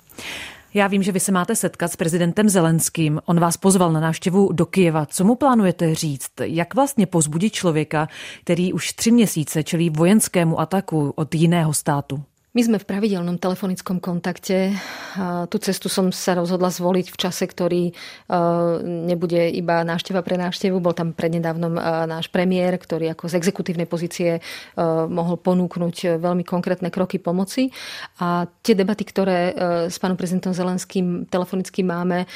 Já 0.73 0.88
vím, 0.88 1.03
že 1.03 1.11
vy 1.11 1.19
se 1.19 1.31
máte 1.31 1.55
setkat 1.55 1.91
s 1.91 1.95
prezidentem 1.95 2.49
Zelenským. 2.49 3.21
On 3.25 3.39
vás 3.39 3.57
pozval 3.57 3.91
na 3.91 3.99
návštěvu 3.99 4.53
do 4.53 4.65
Kyjeva. 4.65 5.05
Co 5.05 5.23
mu 5.23 5.35
plánujete 5.35 5.95
říct? 5.95 6.31
Jak 6.41 6.75
vlastně 6.75 7.05
pozbudit 7.05 7.53
člověka, 7.53 8.07
který 8.43 8.73
už 8.73 8.93
tři 8.93 9.11
měsíce 9.11 9.63
čelí 9.63 9.89
vojenskému 9.89 10.59
ataku 10.59 11.13
od 11.15 11.35
jiného 11.35 11.73
státu? 11.73 12.23
My 12.60 12.68
sme 12.68 12.84
v 12.84 12.92
pravidelnom 12.92 13.39
telefonickom 13.39 14.04
kontakte. 14.04 14.75
Tú 15.48 15.58
cestu 15.63 15.88
som 15.88 16.12
sa 16.12 16.36
rozhodla 16.36 16.68
zvoliť 16.68 17.08
v 17.08 17.16
čase, 17.16 17.48
ktorý 17.48 17.88
e, 17.88 17.94
nebude 18.84 19.48
iba 19.56 19.80
návšteva 19.88 20.20
pre 20.20 20.36
návštevu. 20.36 20.75
Bol 20.84 20.92
tam 20.92 21.16
prednedávnom 21.16 21.80
e, 21.80 21.82
náš 22.12 22.28
premiér, 22.28 22.75
ktorý 22.75 23.16
ako 23.16 23.32
z 23.32 23.39
exekutívnej 23.39 23.88
pozície 23.88 24.30
e, 24.36 24.42
mohol 25.08 25.39
ponúknuť 25.39 26.20
veľmi 26.20 26.44
konkrétne 26.44 26.92
kroky 26.92 27.16
pomoci. 27.16 27.72
A 28.20 28.44
tie 28.60 28.75
debaty, 28.75 29.08
ktoré 29.08 29.56
s 29.88 29.96
pánom 29.96 30.20
prezidentom 30.20 30.51
Zelenským 30.51 31.32
telefonicky 31.32 31.80
máme, 31.80 32.28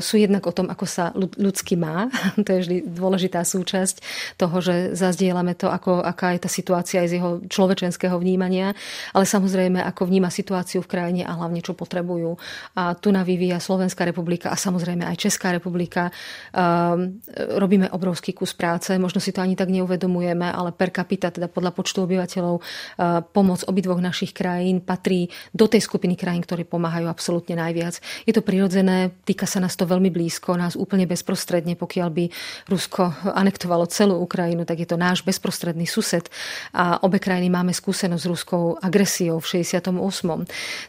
sú 0.00 0.16
jednak 0.16 0.48
o 0.48 0.56
tom, 0.56 0.72
ako 0.72 0.88
sa 0.88 1.12
ľudsky 1.12 1.76
má. 1.76 2.08
to 2.48 2.48
je 2.48 2.62
vždy 2.64 2.76
dôležitá 2.96 3.44
súčasť 3.44 4.00
toho, 4.40 4.56
že 4.64 4.96
zazdielame 4.96 5.52
to, 5.52 5.68
ako, 5.68 6.00
aká 6.00 6.32
je 6.32 6.40
tá 6.40 6.48
situácia 6.48 7.04
aj 7.04 7.08
z 7.12 7.14
jeho 7.20 7.30
človečenského 7.44 8.16
vnímania. 8.16 8.72
Ale 9.12 9.28
samozrejme 9.28 9.65
samozrejme, 9.66 9.82
ako 9.82 10.02
vníma 10.06 10.30
situáciu 10.30 10.78
v 10.86 10.90
krajine 10.90 11.22
a 11.26 11.34
hlavne, 11.34 11.58
čo 11.58 11.74
potrebujú. 11.74 12.38
A 12.78 12.94
tu 12.94 13.10
na 13.10 13.26
vyvíja 13.26 13.58
Slovenská 13.58 14.06
republika 14.06 14.54
a 14.54 14.56
samozrejme 14.56 15.02
aj 15.02 15.16
Česká 15.18 15.50
republika. 15.50 16.14
Um, 16.54 17.18
robíme 17.58 17.90
obrovský 17.90 18.30
kus 18.30 18.54
práce, 18.54 18.94
možno 18.94 19.18
si 19.18 19.34
to 19.34 19.42
ani 19.42 19.58
tak 19.58 19.66
neuvedomujeme, 19.74 20.46
ale 20.46 20.70
per 20.70 20.94
capita, 20.94 21.34
teda 21.34 21.50
podľa 21.50 21.74
počtu 21.74 22.06
obyvateľov, 22.06 22.54
uh, 22.62 23.26
pomoc 23.26 23.66
obidvoch 23.66 23.98
našich 23.98 24.30
krajín 24.30 24.78
patrí 24.78 25.26
do 25.50 25.66
tej 25.66 25.82
skupiny 25.82 26.14
krajín, 26.14 26.46
ktoré 26.46 26.62
pomáhajú 26.62 27.10
absolútne 27.10 27.58
najviac. 27.58 27.98
Je 28.22 28.30
to 28.30 28.46
prirodzené, 28.46 29.10
týka 29.26 29.50
sa 29.50 29.58
nás 29.58 29.74
to 29.74 29.82
veľmi 29.82 30.14
blízko, 30.14 30.54
nás 30.54 30.78
úplne 30.78 31.10
bezprostredne, 31.10 31.74
pokiaľ 31.74 32.08
by 32.14 32.24
Rusko 32.70 33.34
anektovalo 33.34 33.90
celú 33.90 34.22
Ukrajinu, 34.22 34.62
tak 34.62 34.86
je 34.86 34.88
to 34.88 34.94
náš 34.94 35.26
bezprostredný 35.26 35.90
sused 35.90 36.30
a 36.70 37.02
obe 37.02 37.18
krajiny 37.18 37.50
máme 37.50 37.74
skúsenosť 37.74 38.22
s 38.22 38.30
ruskou 38.30 38.76
agresiou 38.78 39.40
68. 39.46 39.94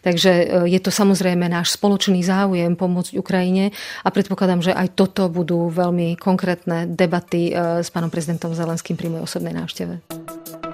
Takže 0.02 0.32
e, 0.34 0.46
je 0.68 0.80
to 0.82 0.90
samozrejme 0.90 1.46
náš 1.46 1.78
spoločný 1.78 2.26
záujem 2.26 2.74
pomôcť 2.74 3.14
Ukrajine 3.16 3.70
a 4.02 4.10
predpokladám, 4.10 4.66
že 4.66 4.74
aj 4.74 4.98
toto 4.98 5.30
budú 5.30 5.70
veľmi 5.70 6.18
konkrétne 6.18 6.90
debaty 6.90 7.54
e, 7.54 7.82
s 7.86 7.94
pánom 7.94 8.10
prezidentom 8.10 8.58
Zelenským 8.58 8.98
pri 8.98 9.14
mojej 9.14 9.26
osobnej 9.30 9.54
návšteve. 9.56 10.67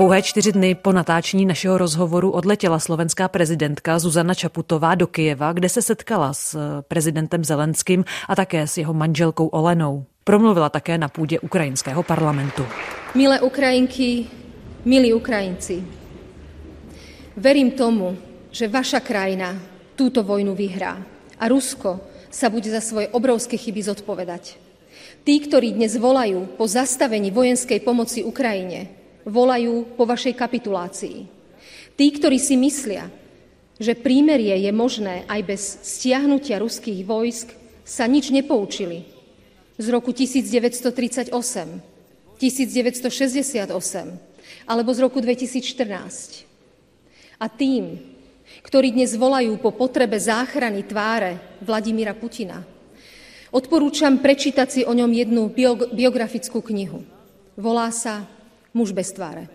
Pouhé 0.00 0.22
čtyři 0.22 0.52
dny 0.52 0.74
po 0.74 0.92
natáčení 0.92 1.46
našeho 1.46 1.78
rozhovoru 1.78 2.30
odletěla 2.30 2.78
slovenská 2.78 3.28
prezidentka 3.28 3.98
Zuzana 3.98 4.34
Čaputová 4.34 4.94
do 4.94 5.06
Kyjeva, 5.06 5.52
kde 5.52 5.68
se 5.68 5.82
setkala 5.82 6.32
s 6.32 6.54
eh, 6.54 6.82
prezidentem 6.88 7.44
Zelenským 7.44 8.04
a 8.28 8.36
také 8.36 8.66
s 8.66 8.80
jeho 8.80 8.94
manželkou 8.94 9.46
Olenou. 9.46 10.04
Promluvila 10.24 10.68
také 10.68 10.98
na 10.98 11.08
půdě 11.08 11.40
ukrajinského 11.40 12.02
parlamentu. 12.02 12.64
Milé 13.14 13.40
Ukrajinky, 13.40 14.26
milí 14.84 15.12
Ukrajinci, 15.12 15.84
verím 17.36 17.70
tomu, 17.70 18.16
že 18.50 18.72
vaša 18.72 19.04
krajina 19.04 19.52
túto 20.00 20.24
vojnu 20.24 20.56
vyhrá 20.56 20.96
a 21.36 21.44
Rusko 21.48 22.00
sa 22.32 22.48
bude 22.48 22.72
za 22.72 22.80
svoje 22.80 23.12
obrovské 23.12 23.60
chyby 23.60 23.84
zodpovedať. 23.84 24.56
Tí, 25.28 25.44
ktorí 25.44 25.76
dnes 25.76 25.92
volajú 26.00 26.56
po 26.56 26.64
zastavení 26.64 27.28
vojenskej 27.28 27.84
pomoci 27.84 28.24
Ukrajine, 28.24 28.99
volajú 29.30 29.94
po 29.94 30.04
vašej 30.04 30.34
kapitulácii. 30.34 31.18
Tí, 31.94 32.06
ktorí 32.10 32.42
si 32.42 32.58
myslia, 32.58 33.06
že 33.80 33.96
prímerie 33.96 34.52
je 34.66 34.72
možné 34.74 35.24
aj 35.30 35.40
bez 35.46 35.62
stiahnutia 35.80 36.60
ruských 36.60 37.06
vojsk, 37.06 37.54
sa 37.86 38.04
nič 38.04 38.28
nepoučili. 38.34 39.08
Z 39.80 39.86
roku 39.88 40.12
1938, 40.12 41.32
1968 42.36 43.70
alebo 44.68 44.90
z 44.92 44.98
roku 45.00 45.18
2014. 45.24 46.44
A 47.40 47.48
tým, 47.48 47.96
ktorí 48.60 48.92
dnes 48.92 49.16
volajú 49.16 49.56
po 49.56 49.72
potrebe 49.72 50.20
záchrany 50.20 50.84
tváre 50.84 51.40
Vladimíra 51.64 52.12
Putina, 52.12 52.60
odporúčam 53.48 54.20
prečítať 54.20 54.68
si 54.68 54.80
o 54.84 54.92
ňom 54.92 55.08
jednu 55.08 55.48
biografickú 55.96 56.60
knihu. 56.60 57.00
Volá 57.56 57.88
sa 57.90 58.28
muž 58.74 58.92
bez 58.92 59.12
tváre. 59.12 59.48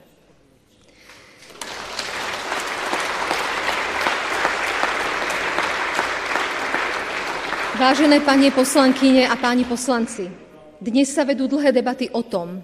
Vážené 7.75 8.23
pani 8.23 8.55
poslankyne 8.55 9.27
a 9.27 9.35
páni 9.35 9.67
poslanci, 9.67 10.31
dnes 10.79 11.11
sa 11.11 11.27
vedú 11.27 11.43
dlhé 11.43 11.75
debaty 11.75 12.07
o 12.07 12.23
tom, 12.23 12.63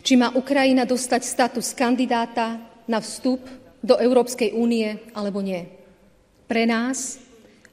či 0.00 0.16
má 0.16 0.32
Ukrajina 0.32 0.88
dostať 0.88 1.20
status 1.20 1.76
kandidáta 1.76 2.56
na 2.88 2.98
vstup 3.04 3.44
do 3.84 4.00
Európskej 4.00 4.56
únie 4.56 4.88
alebo 5.12 5.44
nie. 5.44 5.68
Pre 6.48 6.64
nás 6.64 7.20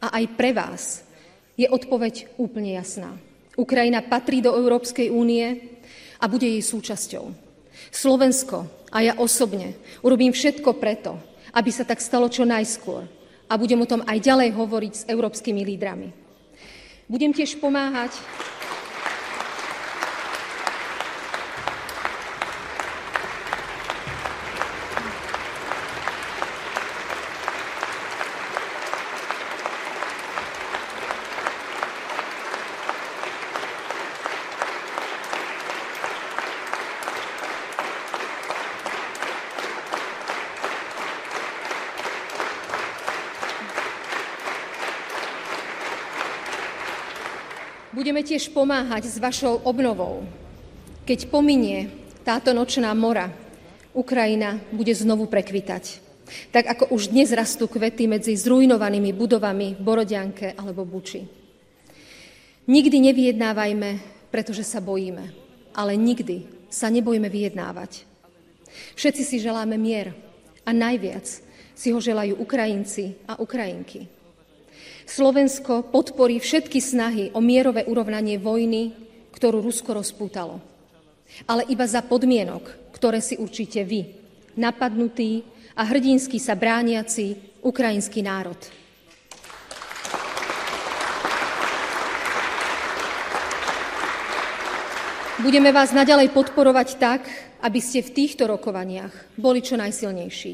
a 0.04 0.20
aj 0.20 0.36
pre 0.36 0.52
vás 0.52 1.08
je 1.56 1.64
odpoveď 1.64 2.36
úplne 2.36 2.76
jasná. 2.76 3.16
Ukrajina 3.56 4.04
patrí 4.04 4.44
do 4.44 4.52
Európskej 4.52 5.16
únie 5.16 5.80
a 6.20 6.28
bude 6.28 6.44
jej 6.44 6.60
súčasťou. 6.60 7.49
Slovensko 7.90 8.68
a 8.92 9.00
ja 9.00 9.14
osobne 9.16 9.80
urobím 10.04 10.36
všetko 10.36 10.76
preto, 10.78 11.16
aby 11.56 11.70
sa 11.72 11.88
tak 11.88 12.04
stalo 12.04 12.28
čo 12.28 12.44
najskôr 12.44 13.08
a 13.50 13.54
budem 13.58 13.82
o 13.82 13.90
tom 13.90 14.06
aj 14.06 14.18
ďalej 14.22 14.50
hovoriť 14.54 14.94
s 14.94 15.04
európskymi 15.10 15.66
lídrami. 15.66 16.10
Budem 17.10 17.34
tiež 17.34 17.58
pomáhať 17.58 18.14
Budeme 47.90 48.22
tiež 48.22 48.54
pomáhať 48.54 49.10
s 49.10 49.18
vašou 49.18 49.66
obnovou. 49.66 50.22
Keď 51.10 51.26
pominie 51.34 51.90
táto 52.22 52.54
nočná 52.54 52.94
mora, 52.94 53.34
Ukrajina 53.98 54.62
bude 54.70 54.94
znovu 54.94 55.26
prekvitať. 55.26 55.98
Tak 56.54 56.70
ako 56.70 56.94
už 56.94 57.10
dnes 57.10 57.34
rastú 57.34 57.66
kvety 57.66 58.06
medzi 58.06 58.38
zrujnovanými 58.38 59.10
budovami 59.18 59.74
v 59.74 59.82
Borodianke 59.82 60.54
alebo 60.54 60.86
Buči. 60.86 61.26
Nikdy 62.70 62.98
nevyjednávajme, 63.10 63.90
pretože 64.30 64.62
sa 64.62 64.78
bojíme, 64.78 65.34
ale 65.74 65.98
nikdy 65.98 66.46
sa 66.70 66.94
nebojme 66.94 67.26
vyjednávať. 67.26 68.06
Všetci 68.94 69.24
si 69.26 69.42
želáme 69.42 69.82
mier 69.82 70.14
a 70.62 70.70
najviac 70.70 71.26
si 71.74 71.90
ho 71.90 71.98
želajú 71.98 72.38
Ukrajinci 72.38 73.18
a 73.26 73.42
Ukrajinky. 73.42 74.19
Slovensko 75.10 75.90
podporí 75.90 76.38
všetky 76.38 76.78
snahy 76.78 77.34
o 77.34 77.42
mierové 77.42 77.82
urovnanie 77.90 78.38
vojny, 78.38 78.94
ktorú 79.34 79.58
Rusko 79.58 79.98
rozpútalo. 79.98 80.62
Ale 81.50 81.66
iba 81.66 81.90
za 81.90 82.06
podmienok, 82.06 82.94
ktoré 82.94 83.18
si 83.18 83.34
určite 83.34 83.82
vy, 83.82 84.06
napadnutý 84.54 85.42
a 85.74 85.82
hrdinský 85.90 86.38
sa 86.38 86.54
brániaci 86.54 87.58
ukrajinský 87.66 88.22
národ. 88.22 88.62
Budeme 95.42 95.74
vás 95.74 95.90
naďalej 95.90 96.30
podporovať 96.38 96.90
tak, 97.02 97.26
aby 97.66 97.82
ste 97.82 98.06
v 98.06 98.14
týchto 98.14 98.46
rokovaniach 98.46 99.34
boli 99.34 99.66
čo 99.66 99.74
najsilnejší. 99.74 100.54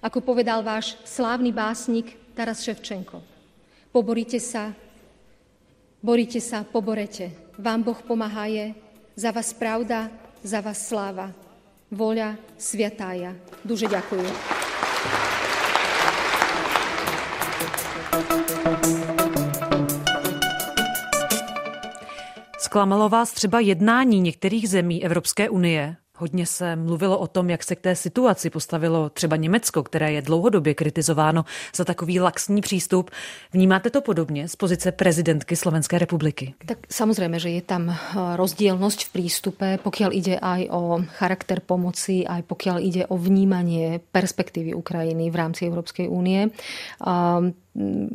Ako 0.00 0.24
povedal 0.24 0.64
váš 0.64 0.96
slávny 1.04 1.52
básnik 1.52 2.16
Taras 2.32 2.64
Ševčenko. 2.64 3.33
Poboríte 3.94 4.42
sa, 4.42 4.74
boríte 6.02 6.42
sa, 6.42 6.66
poborete. 6.66 7.30
Vám 7.62 7.86
Boh 7.86 8.02
pomáhaje, 8.02 8.74
za 9.14 9.30
vás 9.30 9.54
pravda, 9.54 10.10
za 10.42 10.58
vás 10.58 10.82
sláva. 10.82 11.30
Voľa 11.94 12.34
sviatája. 12.58 13.38
Duže 13.62 13.86
ďakujem. 13.86 14.34
Zklamalo 22.58 23.08
vás 23.08 23.32
třeba 23.32 23.60
jednání 23.60 24.20
některých 24.20 24.68
zemí 24.68 25.04
Evropské 25.04 25.46
unie? 25.48 25.96
Hodně 26.16 26.46
se 26.46 26.76
mluvilo 26.76 27.18
o 27.18 27.26
tom, 27.26 27.50
jak 27.50 27.64
se 27.64 27.76
k 27.76 27.80
té 27.80 27.96
situaci 27.96 28.50
postavilo 28.50 29.10
třeba 29.10 29.36
Německo, 29.36 29.82
které 29.82 30.12
je 30.12 30.22
dlouhodobě 30.22 30.74
kritizováno 30.74 31.44
za 31.74 31.84
takový 31.84 32.20
laxní 32.20 32.60
přístup. 32.60 33.10
Vnímáte 33.52 33.90
to 33.90 34.00
podobně 34.00 34.48
z 34.48 34.56
pozice 34.56 34.92
prezidentky 34.92 35.56
Slovenské 35.56 35.98
republiky? 35.98 36.54
Tak 36.66 36.78
samozrejme, 36.90 37.38
že 37.42 37.50
je 37.50 37.62
tam 37.62 37.90
eh, 37.90 37.96
rozdielnosť 38.36 39.00
v 39.04 39.10
prístupe, 39.10 39.66
pokiaľ 39.82 40.10
ide 40.14 40.38
aj 40.38 40.62
o 40.70 41.02
charakter 41.18 41.58
pomoci, 41.58 42.22
aj 42.22 42.46
pokiaľ 42.46 42.76
ide 42.78 43.02
o 43.10 43.18
vnímanie 43.18 43.98
perspektívy 43.98 44.70
Ukrajiny 44.70 45.34
v 45.34 45.36
rámci 45.36 45.66
Európskej 45.66 46.06
únie. 46.06 46.46
Ehm, 46.46 47.58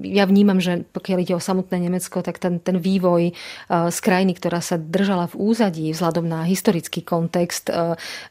ja 0.08 0.24
vnímam, 0.24 0.64
že 0.64 0.88
pokiaľ 0.96 1.18
ide 1.20 1.36
o 1.36 1.44
samotné 1.44 1.84
Nemecko, 1.84 2.24
tak 2.24 2.40
ten, 2.40 2.64
ten 2.64 2.80
vývoj 2.80 3.36
z 3.68 4.00
krajiny, 4.00 4.32
ktorá 4.40 4.64
sa 4.64 4.80
držala 4.80 5.28
v 5.28 5.36
úzadí 5.36 5.92
vzhľadom 5.92 6.24
na 6.24 6.48
historický 6.48 7.04
kontext, 7.04 7.68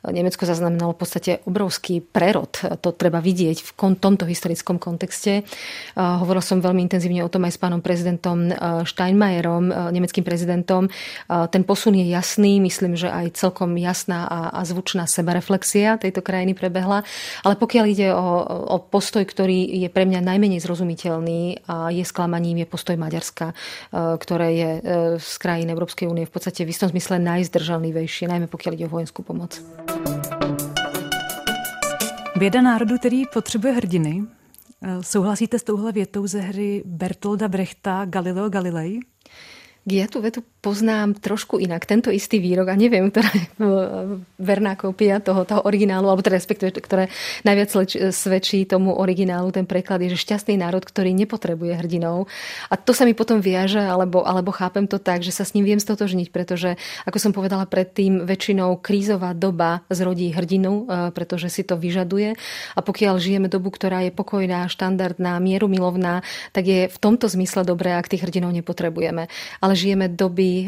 Nemecko 0.08 0.48
zaznamenalo 0.48 0.96
v 0.96 1.00
podstate 1.04 1.44
obrovský 1.44 2.00
prerod. 2.00 2.56
To 2.80 2.96
treba 2.96 3.20
vidieť 3.20 3.60
v 3.60 3.70
tomto 4.00 4.24
historickom 4.24 4.80
kontexte. 4.80 5.44
Hovorila 6.00 6.40
som 6.40 6.64
veľmi 6.64 6.80
intenzívne 6.88 7.20
o 7.20 7.28
tom 7.28 7.44
aj 7.44 7.52
s 7.54 7.60
pánom 7.60 7.84
prezidentom 7.84 8.48
Steinmeierom, 8.88 9.92
nemeckým 9.92 10.24
prezidentom. 10.24 10.88
Ten 11.28 11.62
posun 11.68 11.92
je 11.92 12.08
jasný, 12.08 12.56
myslím, 12.56 12.96
že 12.96 13.12
aj 13.12 13.36
celkom 13.36 13.76
jasná 13.76 14.24
a, 14.24 14.48
a 14.56 14.64
zvučná 14.64 15.04
sebareflexia 15.04 16.00
tejto 16.00 16.24
krajiny 16.24 16.56
prebehla. 16.56 17.04
Ale 17.44 17.54
pokiaľ 17.60 17.84
ide 17.84 18.16
o, 18.16 18.24
o 18.64 18.80
postoj, 18.80 19.28
ktorý 19.28 19.76
je 19.76 19.92
pre 19.92 20.08
mňa 20.08 20.24
najmenej 20.24 20.64
zrozumiteľný, 20.64 21.17
pochopiteľný 21.18 21.66
a 21.66 21.90
je 21.90 22.04
sklamaním 22.04 22.62
je 22.62 22.66
postoj 22.66 22.96
Maďarska, 22.96 23.46
e, 23.50 23.54
ktoré 24.18 24.48
je 24.54 24.70
e, 24.70 24.80
z 25.18 25.34
krajín 25.38 25.68
Európskej 25.70 26.06
únie 26.08 26.26
v 26.26 26.32
podstate 26.32 26.64
v 26.64 26.70
istom 26.70 26.88
zmysle 26.88 27.18
najzdržanlivejšie, 27.18 28.30
najmä 28.30 28.46
pokiaľ 28.46 28.72
ide 28.74 28.86
o 28.86 28.92
vojenskú 28.92 29.22
pomoc. 29.22 29.58
Běda 32.38 32.62
národu, 32.62 32.98
který 32.98 33.26
potřebuje 33.26 33.72
hrdiny. 33.72 34.22
E, 34.82 35.02
souhlasíte 35.02 35.58
s 35.58 35.62
touhle 35.62 35.92
větou 35.92 36.26
ze 36.26 36.40
hry 36.40 36.82
Bertolda 36.86 37.48
Brechta 37.48 38.04
Galileo 38.04 38.48
Galilei? 38.48 39.00
Ja 39.88 40.04
tú 40.04 40.20
vetu 40.20 40.44
poznám 40.60 41.16
trošku 41.16 41.56
inak. 41.56 41.88
Tento 41.88 42.12
istý 42.12 42.44
výrok, 42.44 42.68
a 42.68 42.76
neviem, 42.76 43.08
ktorá 43.08 43.30
je 43.32 43.48
verná 44.36 44.76
kópia 44.76 45.16
toho, 45.16 45.48
toho 45.48 45.64
originálu, 45.64 46.12
alebo 46.12 46.20
teda 46.20 46.36
respektíve, 46.36 46.76
ktoré 46.76 47.08
najviac 47.48 47.72
svedčí 48.12 48.68
tomu 48.68 48.92
originálu, 48.92 49.48
ten 49.48 49.64
preklad 49.64 50.04
je, 50.04 50.12
že 50.12 50.28
šťastný 50.28 50.60
národ, 50.60 50.84
ktorý 50.84 51.16
nepotrebuje 51.16 51.72
hrdinov. 51.72 52.28
A 52.68 52.76
to 52.76 52.92
sa 52.92 53.08
mi 53.08 53.16
potom 53.16 53.40
viaže, 53.40 53.80
alebo, 53.80 54.28
alebo 54.28 54.52
chápem 54.52 54.84
to 54.84 55.00
tak, 55.00 55.24
že 55.24 55.32
sa 55.32 55.48
s 55.48 55.56
ním 55.56 55.64
viem 55.64 55.80
stotožniť, 55.80 56.28
pretože, 56.28 56.76
ako 57.08 57.16
som 57.16 57.32
povedala 57.32 57.64
predtým, 57.64 58.28
väčšinou 58.28 58.84
krízová 58.84 59.32
doba 59.32 59.88
zrodí 59.88 60.28
hrdinu, 60.36 60.84
e, 60.84 61.14
pretože 61.16 61.48
si 61.48 61.64
to 61.64 61.80
vyžaduje. 61.80 62.36
A 62.76 62.80
pokiaľ 62.84 63.16
žijeme 63.16 63.48
dobu, 63.48 63.72
ktorá 63.72 64.04
je 64.04 64.12
pokojná, 64.12 64.68
štandardná, 64.68 65.40
mierumilovná, 65.40 66.20
tak 66.52 66.68
je 66.68 66.80
v 66.92 66.98
tomto 67.00 67.30
zmysle 67.30 67.64
dobré, 67.64 67.96
ak 67.96 68.10
tých 68.10 68.26
hrdinov 68.26 68.52
nepotrebujeme. 68.52 69.30
Ale 69.64 69.77
žijeme 69.78 70.10
doby 70.10 70.66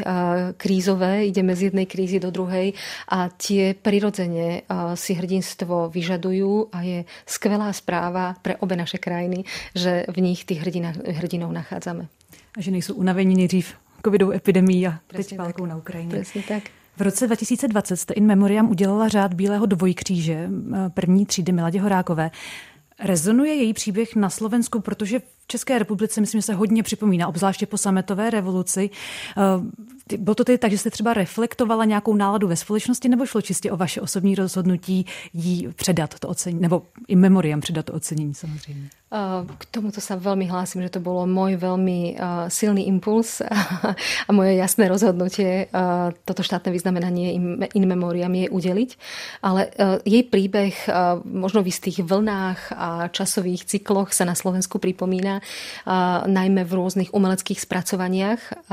krízové, 0.55 1.27
ideme 1.27 1.51
z 1.51 1.61
jednej 1.67 1.85
krízy 1.85 2.23
do 2.23 2.31
druhej 2.31 2.71
a 3.11 3.27
tie 3.27 3.75
prirodzene 3.75 4.63
si 4.95 5.11
hrdinstvo 5.11 5.91
vyžadujú 5.91 6.71
a 6.71 6.79
je 6.87 7.03
skvelá 7.27 7.67
správa 7.75 8.39
pre 8.39 8.55
obe 8.63 8.79
naše 8.79 8.97
krajiny, 8.97 9.43
že 9.75 10.07
v 10.07 10.17
nich 10.23 10.47
tých 10.47 10.63
hrdinov 11.03 11.51
nachádzame. 11.51 12.07
A 12.57 12.61
že 12.61 12.71
nejsou 12.71 12.95
unavení 12.95 13.35
nejdřív 13.35 13.75
covidovou 14.05 14.31
epidemí 14.31 14.87
a 14.87 14.99
teď 15.07 15.37
válkou 15.37 15.65
na 15.65 15.75
Ukrajině. 15.77 16.09
Presne 16.09 16.41
tak. 16.47 16.63
V 16.97 17.01
roce 17.01 17.27
2020 17.27 17.97
jste 17.97 18.13
in 18.13 18.25
memoriam 18.25 18.69
udělala 18.69 19.07
řád 19.07 19.33
Bílého 19.33 19.65
dvojkříže 19.65 20.49
první 20.93 21.25
třídy 21.25 21.51
Miladě 21.51 21.81
Horákové. 21.81 22.31
Rezonuje 23.01 23.53
její 23.53 23.73
příběh 23.73 24.15
na 24.15 24.29
Slovensku, 24.29 24.79
protože 24.79 25.19
v 25.19 25.23
České 25.47 25.79
republice 25.79 26.21
myslím, 26.21 26.41
že 26.41 26.45
se 26.45 26.53
hodně 26.53 26.83
připomíná, 26.83 27.27
obzvláště 27.27 27.65
po 27.65 27.77
sametové 27.77 28.29
revoluci. 28.29 28.89
Eh, 30.13 30.17
bylo 30.17 30.35
to 30.35 30.43
tedy 30.43 30.57
tak, 30.57 30.71
že 30.71 30.77
jste 30.77 30.89
třeba 30.89 31.13
reflektovala 31.13 31.85
nějakou 31.85 32.15
náladu 32.15 32.47
ve 32.47 32.55
společnosti, 32.55 33.09
nebo 33.09 33.25
šlo 33.25 33.41
čistě 33.41 33.71
o 33.71 33.77
vaše 33.77 34.01
osobní 34.01 34.35
rozhodnutí 34.35 35.05
jí 35.33 35.67
předat 35.75 36.19
to 36.19 36.27
ocenění, 36.27 36.61
nebo 36.61 36.83
i 37.07 37.15
memoriam 37.15 37.61
předat 37.61 37.85
to 37.85 37.93
ocenění 37.93 38.33
samozřejmě? 38.33 38.89
K 39.59 39.63
tomuto 39.75 39.99
sa 39.99 40.15
veľmi 40.15 40.47
hlásim, 40.47 40.79
že 40.87 40.95
to 40.95 41.03
bolo 41.03 41.27
môj 41.27 41.59
veľmi 41.59 42.15
silný 42.47 42.87
impuls 42.87 43.43
a 44.27 44.31
moje 44.31 44.55
jasné 44.55 44.87
rozhodnutie 44.87 45.67
toto 46.23 46.47
štátne 46.47 46.71
vyznamenanie 46.71 47.35
in 47.75 47.83
memoriam 47.83 48.31
je 48.31 48.47
udeliť. 48.47 48.89
Ale 49.43 49.67
jej 50.07 50.23
príbeh 50.23 50.87
možno 51.27 51.59
v 51.59 51.75
istých 51.75 52.07
vlnách 52.07 52.71
a 52.71 53.11
časových 53.11 53.67
cykloch 53.67 54.15
sa 54.15 54.23
na 54.23 54.31
Slovensku 54.31 54.79
pripomína, 54.79 55.43
najmä 56.31 56.63
v 56.63 56.71
rôznych 56.71 57.11
umeleckých 57.11 57.59
spracovaniach. 57.59 58.71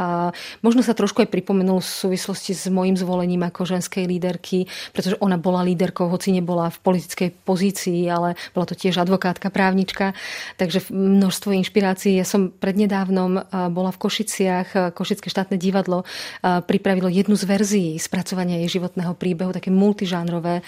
Možno 0.63 0.87
sa 0.87 0.95
trošku 0.95 1.19
aj 1.19 1.28
pripomenul 1.29 1.79
v 1.79 1.87
súvislosti 1.87 2.57
s 2.57 2.67
mojim 2.73 2.97
zvolením 2.97 3.45
ako 3.47 3.69
ženskej 3.69 4.09
líderky, 4.09 4.65
pretože 4.91 5.21
ona 5.21 5.37
bola 5.37 5.63
líderkou, 5.63 6.09
hoci 6.09 6.33
nebola 6.33 6.73
v 6.73 6.81
politickej 6.81 7.29
pozícii, 7.45 8.09
ale 8.09 8.35
bola 8.57 8.67
to 8.67 8.75
tiež 8.75 8.99
advokátka, 8.99 9.53
právnička 9.53 10.17
Takže 10.57 10.91
množstvo 10.91 11.53
inšpirácií. 11.55 12.17
Ja 12.19 12.27
som 12.27 12.51
prednedávnom 12.51 13.47
bola 13.71 13.91
v 13.93 14.01
Košiciach, 14.01 14.97
Košické 14.97 15.29
štátne 15.31 15.61
divadlo 15.61 16.09
pripravilo 16.43 17.07
jednu 17.11 17.37
z 17.37 17.45
verzií 17.45 17.93
spracovania 18.01 18.59
jej 18.65 18.81
životného 18.81 19.15
príbehu, 19.15 19.53
také 19.53 19.71
multižánrové 19.71 20.65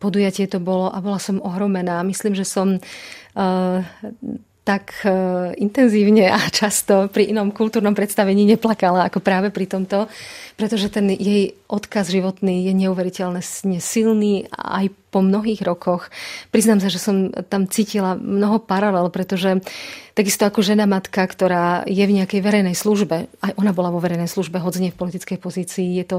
podujatie 0.00 0.48
to 0.48 0.58
bolo 0.58 0.90
a 0.90 0.98
bola 0.98 1.20
som 1.20 1.38
ohromená. 1.40 2.02
Myslím, 2.02 2.34
že 2.34 2.48
som 2.48 2.80
tak 4.70 5.02
intenzívne 5.58 6.30
a 6.30 6.38
často 6.46 7.10
pri 7.10 7.34
inom 7.34 7.50
kultúrnom 7.50 7.90
predstavení 7.90 8.46
neplakala 8.46 9.10
ako 9.10 9.18
práve 9.18 9.50
pri 9.50 9.66
tomto, 9.66 10.06
pretože 10.54 10.94
ten 10.94 11.10
jej 11.10 11.58
odkaz 11.66 12.14
životný 12.14 12.70
je 12.70 12.86
neuveriteľne 12.86 13.42
silný 13.82 14.46
aj 14.54 14.94
po 15.10 15.20
mnohých 15.20 15.60
rokoch. 15.66 16.08
Priznám 16.54 16.78
sa, 16.78 16.88
že 16.88 17.02
som 17.02 17.34
tam 17.50 17.66
cítila 17.66 18.14
mnoho 18.14 18.62
paralel, 18.62 19.10
pretože 19.10 19.58
takisto 20.14 20.46
ako 20.46 20.62
žena 20.62 20.86
matka, 20.86 21.26
ktorá 21.26 21.82
je 21.86 22.02
v 22.02 22.16
nejakej 22.22 22.40
verejnej 22.42 22.78
službe, 22.78 23.26
aj 23.42 23.52
ona 23.58 23.74
bola 23.74 23.90
vo 23.90 23.98
verejnej 23.98 24.30
službe, 24.30 24.62
hoď 24.62 24.74
nie 24.86 24.94
v 24.94 25.00
politickej 25.00 25.38
pozícii, 25.38 25.98
je 25.98 26.06
to 26.06 26.18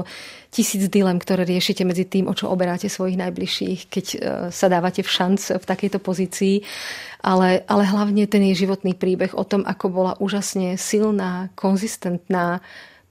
tisíc 0.52 0.84
dilem, 0.92 1.16
ktoré 1.16 1.48
riešite 1.48 1.88
medzi 1.88 2.04
tým, 2.04 2.28
o 2.28 2.36
čo 2.36 2.52
oberáte 2.52 2.92
svojich 2.92 3.16
najbližších, 3.16 3.80
keď 3.88 4.06
e, 4.12 4.16
sa 4.52 4.66
dávate 4.68 5.00
v 5.00 5.12
šanc 5.12 5.40
v 5.56 5.64
takejto 5.64 5.98
pozícii. 6.02 6.66
Ale, 7.22 7.62
ale 7.70 7.86
hlavne 7.86 8.26
ten 8.26 8.42
jej 8.50 8.66
životný 8.66 8.98
príbeh 8.98 9.38
o 9.38 9.46
tom, 9.46 9.62
ako 9.62 9.86
bola 9.88 10.12
úžasne 10.18 10.74
silná, 10.74 11.54
konzistentná, 11.54 12.58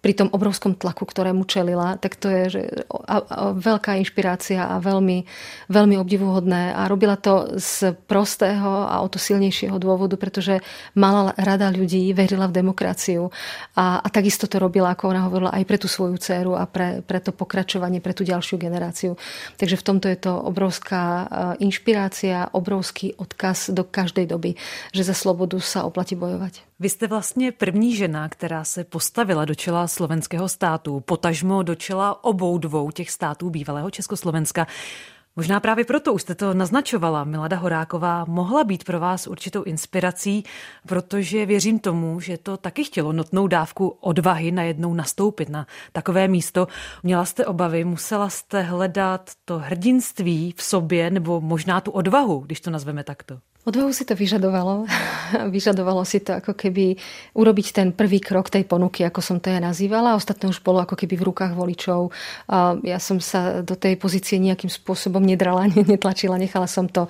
pri 0.02 0.18
tom 0.18 0.34
obrovskom 0.34 0.74
tlaku, 0.74 1.06
ktorému 1.06 1.46
čelila, 1.46 1.94
tak 2.02 2.18
to 2.18 2.26
je 2.26 2.44
že, 2.50 2.62
a, 2.90 3.22
a, 3.22 3.54
veľká 3.54 4.02
inšpirácia 4.02 4.66
a 4.66 4.82
veľmi, 4.82 5.30
veľmi 5.70 5.96
obdivuhodné. 6.02 6.74
A 6.74 6.90
robila 6.90 7.14
to 7.22 7.62
z 7.62 7.94
prostého 8.10 8.90
a 8.90 8.98
o 9.06 9.08
to 9.08 9.22
silnejšieho 9.22 9.78
dôvodu, 9.78 10.18
pretože 10.18 10.58
mala 10.98 11.38
rada 11.38 11.70
ľudí, 11.70 12.10
verila 12.18 12.50
v 12.50 12.58
demokraciu 12.66 13.30
a, 13.78 14.02
a 14.02 14.08
takisto 14.10 14.50
to 14.50 14.58
robila, 14.58 14.98
ako 14.98 15.14
ona 15.14 15.22
hovorila, 15.30 15.54
aj 15.54 15.70
pre 15.70 15.78
tú 15.78 15.86
svoju 15.86 16.18
dceru 16.18 16.58
a 16.58 16.66
pre, 16.66 17.06
pre 17.06 17.22
to 17.22 17.30
pokračovanie, 17.30 18.02
pre 18.02 18.18
tú 18.18 18.26
ďalšiu 18.26 18.58
generáciu. 18.58 19.22
Takže 19.62 19.78
v 19.78 19.86
tomto 19.86 20.10
je 20.10 20.18
to 20.18 20.34
obrovská 20.34 21.04
e, 21.06 21.26
inšpirácia, 21.62 22.50
obrovský 22.58 23.14
odkaz 23.22 23.70
do 23.70 23.86
každej 23.86 24.26
doby, 24.26 24.58
že 24.90 25.06
za 25.06 25.14
slobodu 25.14 25.62
sa 25.62 25.86
oplatí 25.86 26.18
bojovať. 26.18 26.71
Vy 26.82 26.90
jste 26.90 27.08
vlastně 27.08 27.52
první 27.52 27.96
žena, 27.96 28.30
která 28.30 28.64
se 28.64 28.84
postavila 28.84 29.46
do 29.46 29.56
čela 29.56 29.88
slovenského 29.88 30.50
státu, 30.50 31.00
potažmo 31.00 31.64
do 31.64 31.76
čela 31.76 32.24
obou 32.24 32.58
dvou 32.58 32.92
těch 32.92 33.12
států 33.12 33.50
bývalého 33.50 33.92
Československa. 33.92 34.68
Možná 35.36 35.60
právě 35.60 35.86
proto 35.86 36.14
už 36.14 36.22
jste 36.22 36.36
to 36.36 36.54
naznačovala. 36.54 37.24
Milada 37.24 37.58
Horáková 37.58 38.26
mohla 38.26 38.64
být 38.64 38.84
pro 38.84 39.00
vás 39.00 39.28
určitou 39.28 39.64
inspirací, 39.64 40.44
protože 40.88 41.46
věřím 41.46 41.80
tomu, 41.80 42.20
že 42.20 42.38
to 42.38 42.58
taky 42.58 42.84
chtělo 42.84 43.14
notnou 43.14 43.48
dávku 43.48 43.88
odvahy 43.88 44.52
najednou 44.52 44.94
nastoupit 44.94 45.50
na 45.50 45.68
takové 45.92 46.28
místo. 46.28 46.68
Měla 47.04 47.26
jste 47.26 47.46
obavy, 47.46 47.84
musela 47.84 48.30
jste 48.30 48.62
hledat 48.62 49.32
to 49.46 49.60
hrdinství 49.60 50.54
v 50.58 50.64
sobě 50.64 51.10
nebo 51.10 51.42
možná 51.42 51.82
tu 51.82 51.92
odvahu, 51.92 52.40
když 52.40 52.62
to 52.62 52.72
nazveme 52.72 53.04
takto. 53.04 53.40
Odvahu 53.62 53.94
si 53.94 54.10
to 54.10 54.18
vyžadovalo. 54.18 54.90
vyžadovalo 55.56 56.02
si 56.02 56.18
to 56.18 56.34
ako 56.34 56.58
keby 56.58 56.98
urobiť 57.38 57.68
ten 57.78 57.88
prvý 57.94 58.18
krok 58.18 58.50
tej 58.50 58.66
ponuky, 58.66 59.06
ako 59.06 59.22
som 59.22 59.38
to 59.38 59.54
ja 59.54 59.62
nazývala. 59.62 60.18
Ostatné 60.18 60.50
už 60.50 60.66
bolo 60.66 60.82
ako 60.82 60.98
keby 60.98 61.14
v 61.22 61.28
rukách 61.30 61.54
voličov. 61.54 62.10
Ja 62.82 62.98
som 62.98 63.22
sa 63.22 63.62
do 63.62 63.78
tej 63.78 64.02
pozície 64.02 64.42
nejakým 64.42 64.66
spôsobom 64.66 65.22
nedrala, 65.22 65.70
netlačila, 65.94 66.42
nechala 66.42 66.66
som 66.66 66.90
to, 66.90 67.06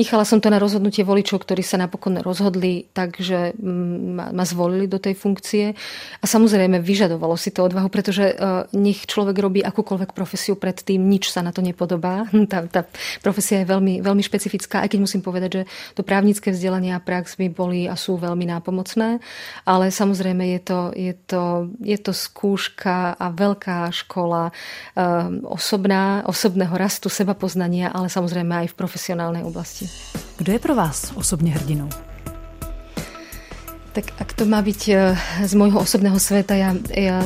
nechala 0.00 0.24
som 0.24 0.40
to 0.40 0.48
na 0.48 0.56
rozhodnutie 0.56 1.04
voličov, 1.04 1.44
ktorí 1.44 1.60
sa 1.60 1.76
napokon 1.76 2.24
rozhodli 2.24 2.88
tak, 2.96 3.20
že 3.20 3.52
mm, 3.52 4.32
ma, 4.32 4.44
zvolili 4.48 4.88
do 4.88 4.96
tej 4.96 5.12
funkcie. 5.12 5.76
A 6.18 6.24
samozrejme 6.24 6.80
vyžadovalo 6.80 7.36
si 7.36 7.52
to 7.52 7.68
odvahu, 7.68 7.92
pretože 7.92 8.32
e, 8.32 8.34
nech 8.80 9.04
človek 9.04 9.36
robí 9.36 9.60
akúkoľvek 9.60 10.16
profesiu 10.16 10.56
predtým, 10.56 11.04
nič 11.04 11.28
sa 11.28 11.44
na 11.44 11.52
to 11.52 11.60
nepodobá. 11.60 12.24
Tá, 12.52 12.68
tá 12.68 12.84
profesia 13.24 13.64
je 13.64 13.70
veľmi, 13.70 14.04
veľmi 14.04 14.20
špecifická, 14.20 14.84
aj 14.84 14.92
keď 14.92 15.00
musím 15.00 15.24
povedať, 15.24 15.50
že 15.56 15.62
to 15.94 16.06
právnické 16.06 16.50
vzdelanie 16.50 16.94
a 16.94 17.02
prax 17.02 17.36
mi 17.36 17.52
boli 17.52 17.86
a 17.86 17.98
sú 17.98 18.16
veľmi 18.18 18.46
nápomocné, 18.48 19.18
ale 19.66 19.84
samozrejme 19.90 20.44
je 20.58 20.60
to, 20.62 20.80
je 20.94 21.14
to, 21.26 21.44
je 21.82 21.98
to 21.98 22.12
skúška 22.12 23.14
a 23.16 23.26
veľká 23.30 23.90
škola 23.92 24.50
um, 24.50 25.44
osobná, 25.46 26.22
osobného 26.26 26.74
rastu, 26.74 27.10
seba 27.10 27.34
poznania, 27.36 27.90
ale 27.90 28.08
samozrejme 28.10 28.66
aj 28.66 28.66
v 28.72 28.78
profesionálnej 28.78 29.42
oblasti. 29.42 29.90
Kdo 30.38 30.50
je 30.54 30.60
pro 30.60 30.74
vás 30.74 31.12
osobne 31.14 31.54
hrdinou? 31.54 31.90
Tak 33.92 34.16
ak 34.16 34.32
to 34.32 34.48
má 34.48 34.64
byť 34.64 34.80
e, 34.88 34.94
z 35.44 35.52
môjho 35.52 35.84
osobného 35.84 36.16
sveta, 36.16 36.56
ja, 36.56 36.72
ja, 36.96 37.20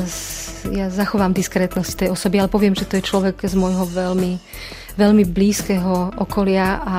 ja 0.75 0.87
zachovám 0.91 1.31
diskrétnosť 1.31 1.95
tej 1.95 2.09
osoby, 2.11 2.43
ale 2.43 2.51
poviem, 2.51 2.75
že 2.75 2.91
to 2.91 2.99
je 2.99 3.07
človek 3.07 3.39
z 3.39 3.55
môjho 3.55 3.87
veľmi, 3.87 4.43
veľmi 4.99 5.25
blízkeho 5.31 6.19
okolia 6.19 6.83
a 6.83 6.97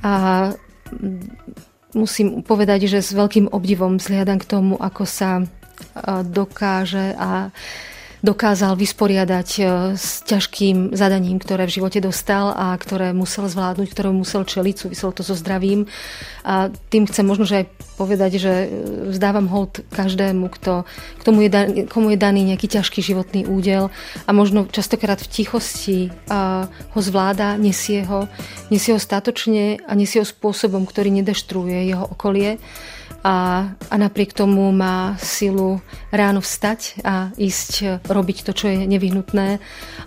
a 0.00 0.14
musím 1.94 2.42
povedať, 2.42 2.86
že 2.86 3.00
s 3.02 3.12
veľkým 3.12 3.50
obdivom 3.50 3.98
vzhliadam 3.98 4.38
k 4.40 4.48
tomu, 4.48 4.74
ako 4.78 5.04
sa 5.04 5.44
dokáže 6.24 7.16
a 7.16 7.50
dokázal 8.20 8.76
vysporiadať 8.76 9.48
e, 9.56 9.62
s 9.96 10.20
ťažkým 10.28 10.92
zadaním, 10.92 11.40
ktoré 11.40 11.64
v 11.64 11.80
živote 11.80 12.04
dostal 12.04 12.52
a 12.52 12.76
ktoré 12.76 13.16
musel 13.16 13.48
zvládnuť, 13.48 13.88
ktoré 13.88 14.12
musel 14.12 14.44
čeliť, 14.44 14.76
súviselo 14.76 15.12
to 15.16 15.24
so 15.24 15.32
zdravím. 15.32 15.88
A 16.44 16.68
tým 16.92 17.08
chcem 17.08 17.24
možno, 17.24 17.48
že 17.48 17.64
aj 17.64 17.66
povedať, 17.96 18.30
že 18.36 18.52
e, 18.52 18.68
vzdávam 19.12 19.48
hold 19.48 19.80
každému, 19.88 20.52
kto, 20.52 20.84
je 21.24 21.50
daný, 21.50 21.88
komu 21.88 22.12
je 22.12 22.18
daný 22.20 22.44
nejaký 22.52 22.68
ťažký 22.68 23.00
životný 23.00 23.48
údel. 23.48 23.88
A 24.28 24.30
možno 24.36 24.68
častokrát 24.68 25.20
v 25.20 25.30
tichosti 25.32 25.98
a 26.28 26.68
ho 26.68 27.00
zvláda, 27.00 27.56
nesie 27.56 28.04
ho, 28.04 28.28
nesie 28.68 28.92
ho 28.92 29.00
statočne 29.00 29.80
a 29.88 29.92
nesie 29.96 30.20
ho 30.20 30.26
spôsobom, 30.28 30.84
ktorý 30.84 31.08
nedeštruuje 31.08 31.88
jeho 31.88 32.04
okolie 32.04 32.60
a, 33.20 33.68
a 33.76 33.94
napriek 34.00 34.32
tomu 34.32 34.72
má 34.72 35.16
silu 35.20 35.84
ráno 36.08 36.40
vstať 36.40 37.04
a 37.04 37.30
ísť 37.36 38.02
robiť 38.08 38.48
to, 38.48 38.52
čo 38.56 38.66
je 38.72 38.88
nevyhnutné 38.88 39.60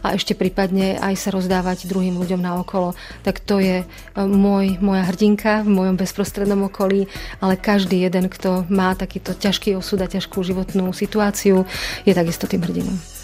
a 0.04 0.08
ešte 0.18 0.34
prípadne 0.34 0.98
aj 1.00 1.16
sa 1.16 1.30
rozdávať 1.32 1.86
druhým 1.88 2.18
ľuďom 2.18 2.42
na 2.42 2.60
okolo. 2.60 2.98
Tak 3.22 3.40
to 3.40 3.62
je 3.62 3.84
e, 3.84 3.86
môj, 4.20 4.82
moja 4.84 5.08
hrdinka 5.08 5.64
v 5.64 5.70
mojom 5.70 5.96
bezprostrednom 5.96 6.68
okolí, 6.68 7.08
ale 7.40 7.56
každý 7.56 8.04
jeden, 8.04 8.28
kto 8.28 8.68
má 8.68 8.98
takýto 8.98 9.38
ťažký 9.38 9.78
osud 9.78 10.02
a 10.04 10.12
ťažkú 10.12 10.44
životnú 10.44 10.92
situáciu, 10.92 11.64
je 12.04 12.14
takisto 12.14 12.50
tým 12.50 12.66
hrdinom. 12.66 13.23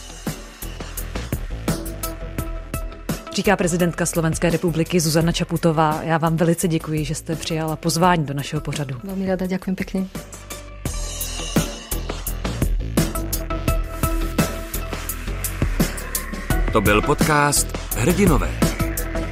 Říká 3.34 3.56
prezidentka 3.56 4.06
Slovenské 4.06 4.50
republiky 4.50 5.00
Zuzana 5.00 5.32
Čaputová. 5.32 6.04
Já 6.04 6.18
vám 6.18 6.38
velice 6.38 6.68
děkuji, 6.68 7.06
že 7.06 7.16
jste 7.16 7.36
přijala 7.36 7.76
pozvání 7.76 8.26
do 8.26 8.34
našeho 8.34 8.62
pořadu. 8.62 8.96
Velmi 9.04 9.26
ráda, 9.26 9.46
děkuji 9.46 9.76
pěkně. 9.76 10.08
To 16.74 16.82
byl 16.82 17.02
podcast 17.02 17.78
Hrdinové. 17.98 18.60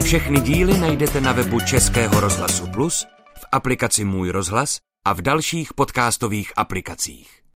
Všechny 0.03 0.39
díly 0.39 0.77
najdete 0.77 1.21
na 1.21 1.31
webu 1.31 1.59
Českého 1.59 2.19
rozhlasu 2.19 2.67
Plus, 2.67 3.05
v 3.39 3.45
aplikaci 3.51 4.03
Můj 4.03 4.29
rozhlas 4.29 4.77
a 5.05 5.13
v 5.13 5.21
dalších 5.21 5.73
podcastových 5.73 6.53
aplikacích. 6.55 7.36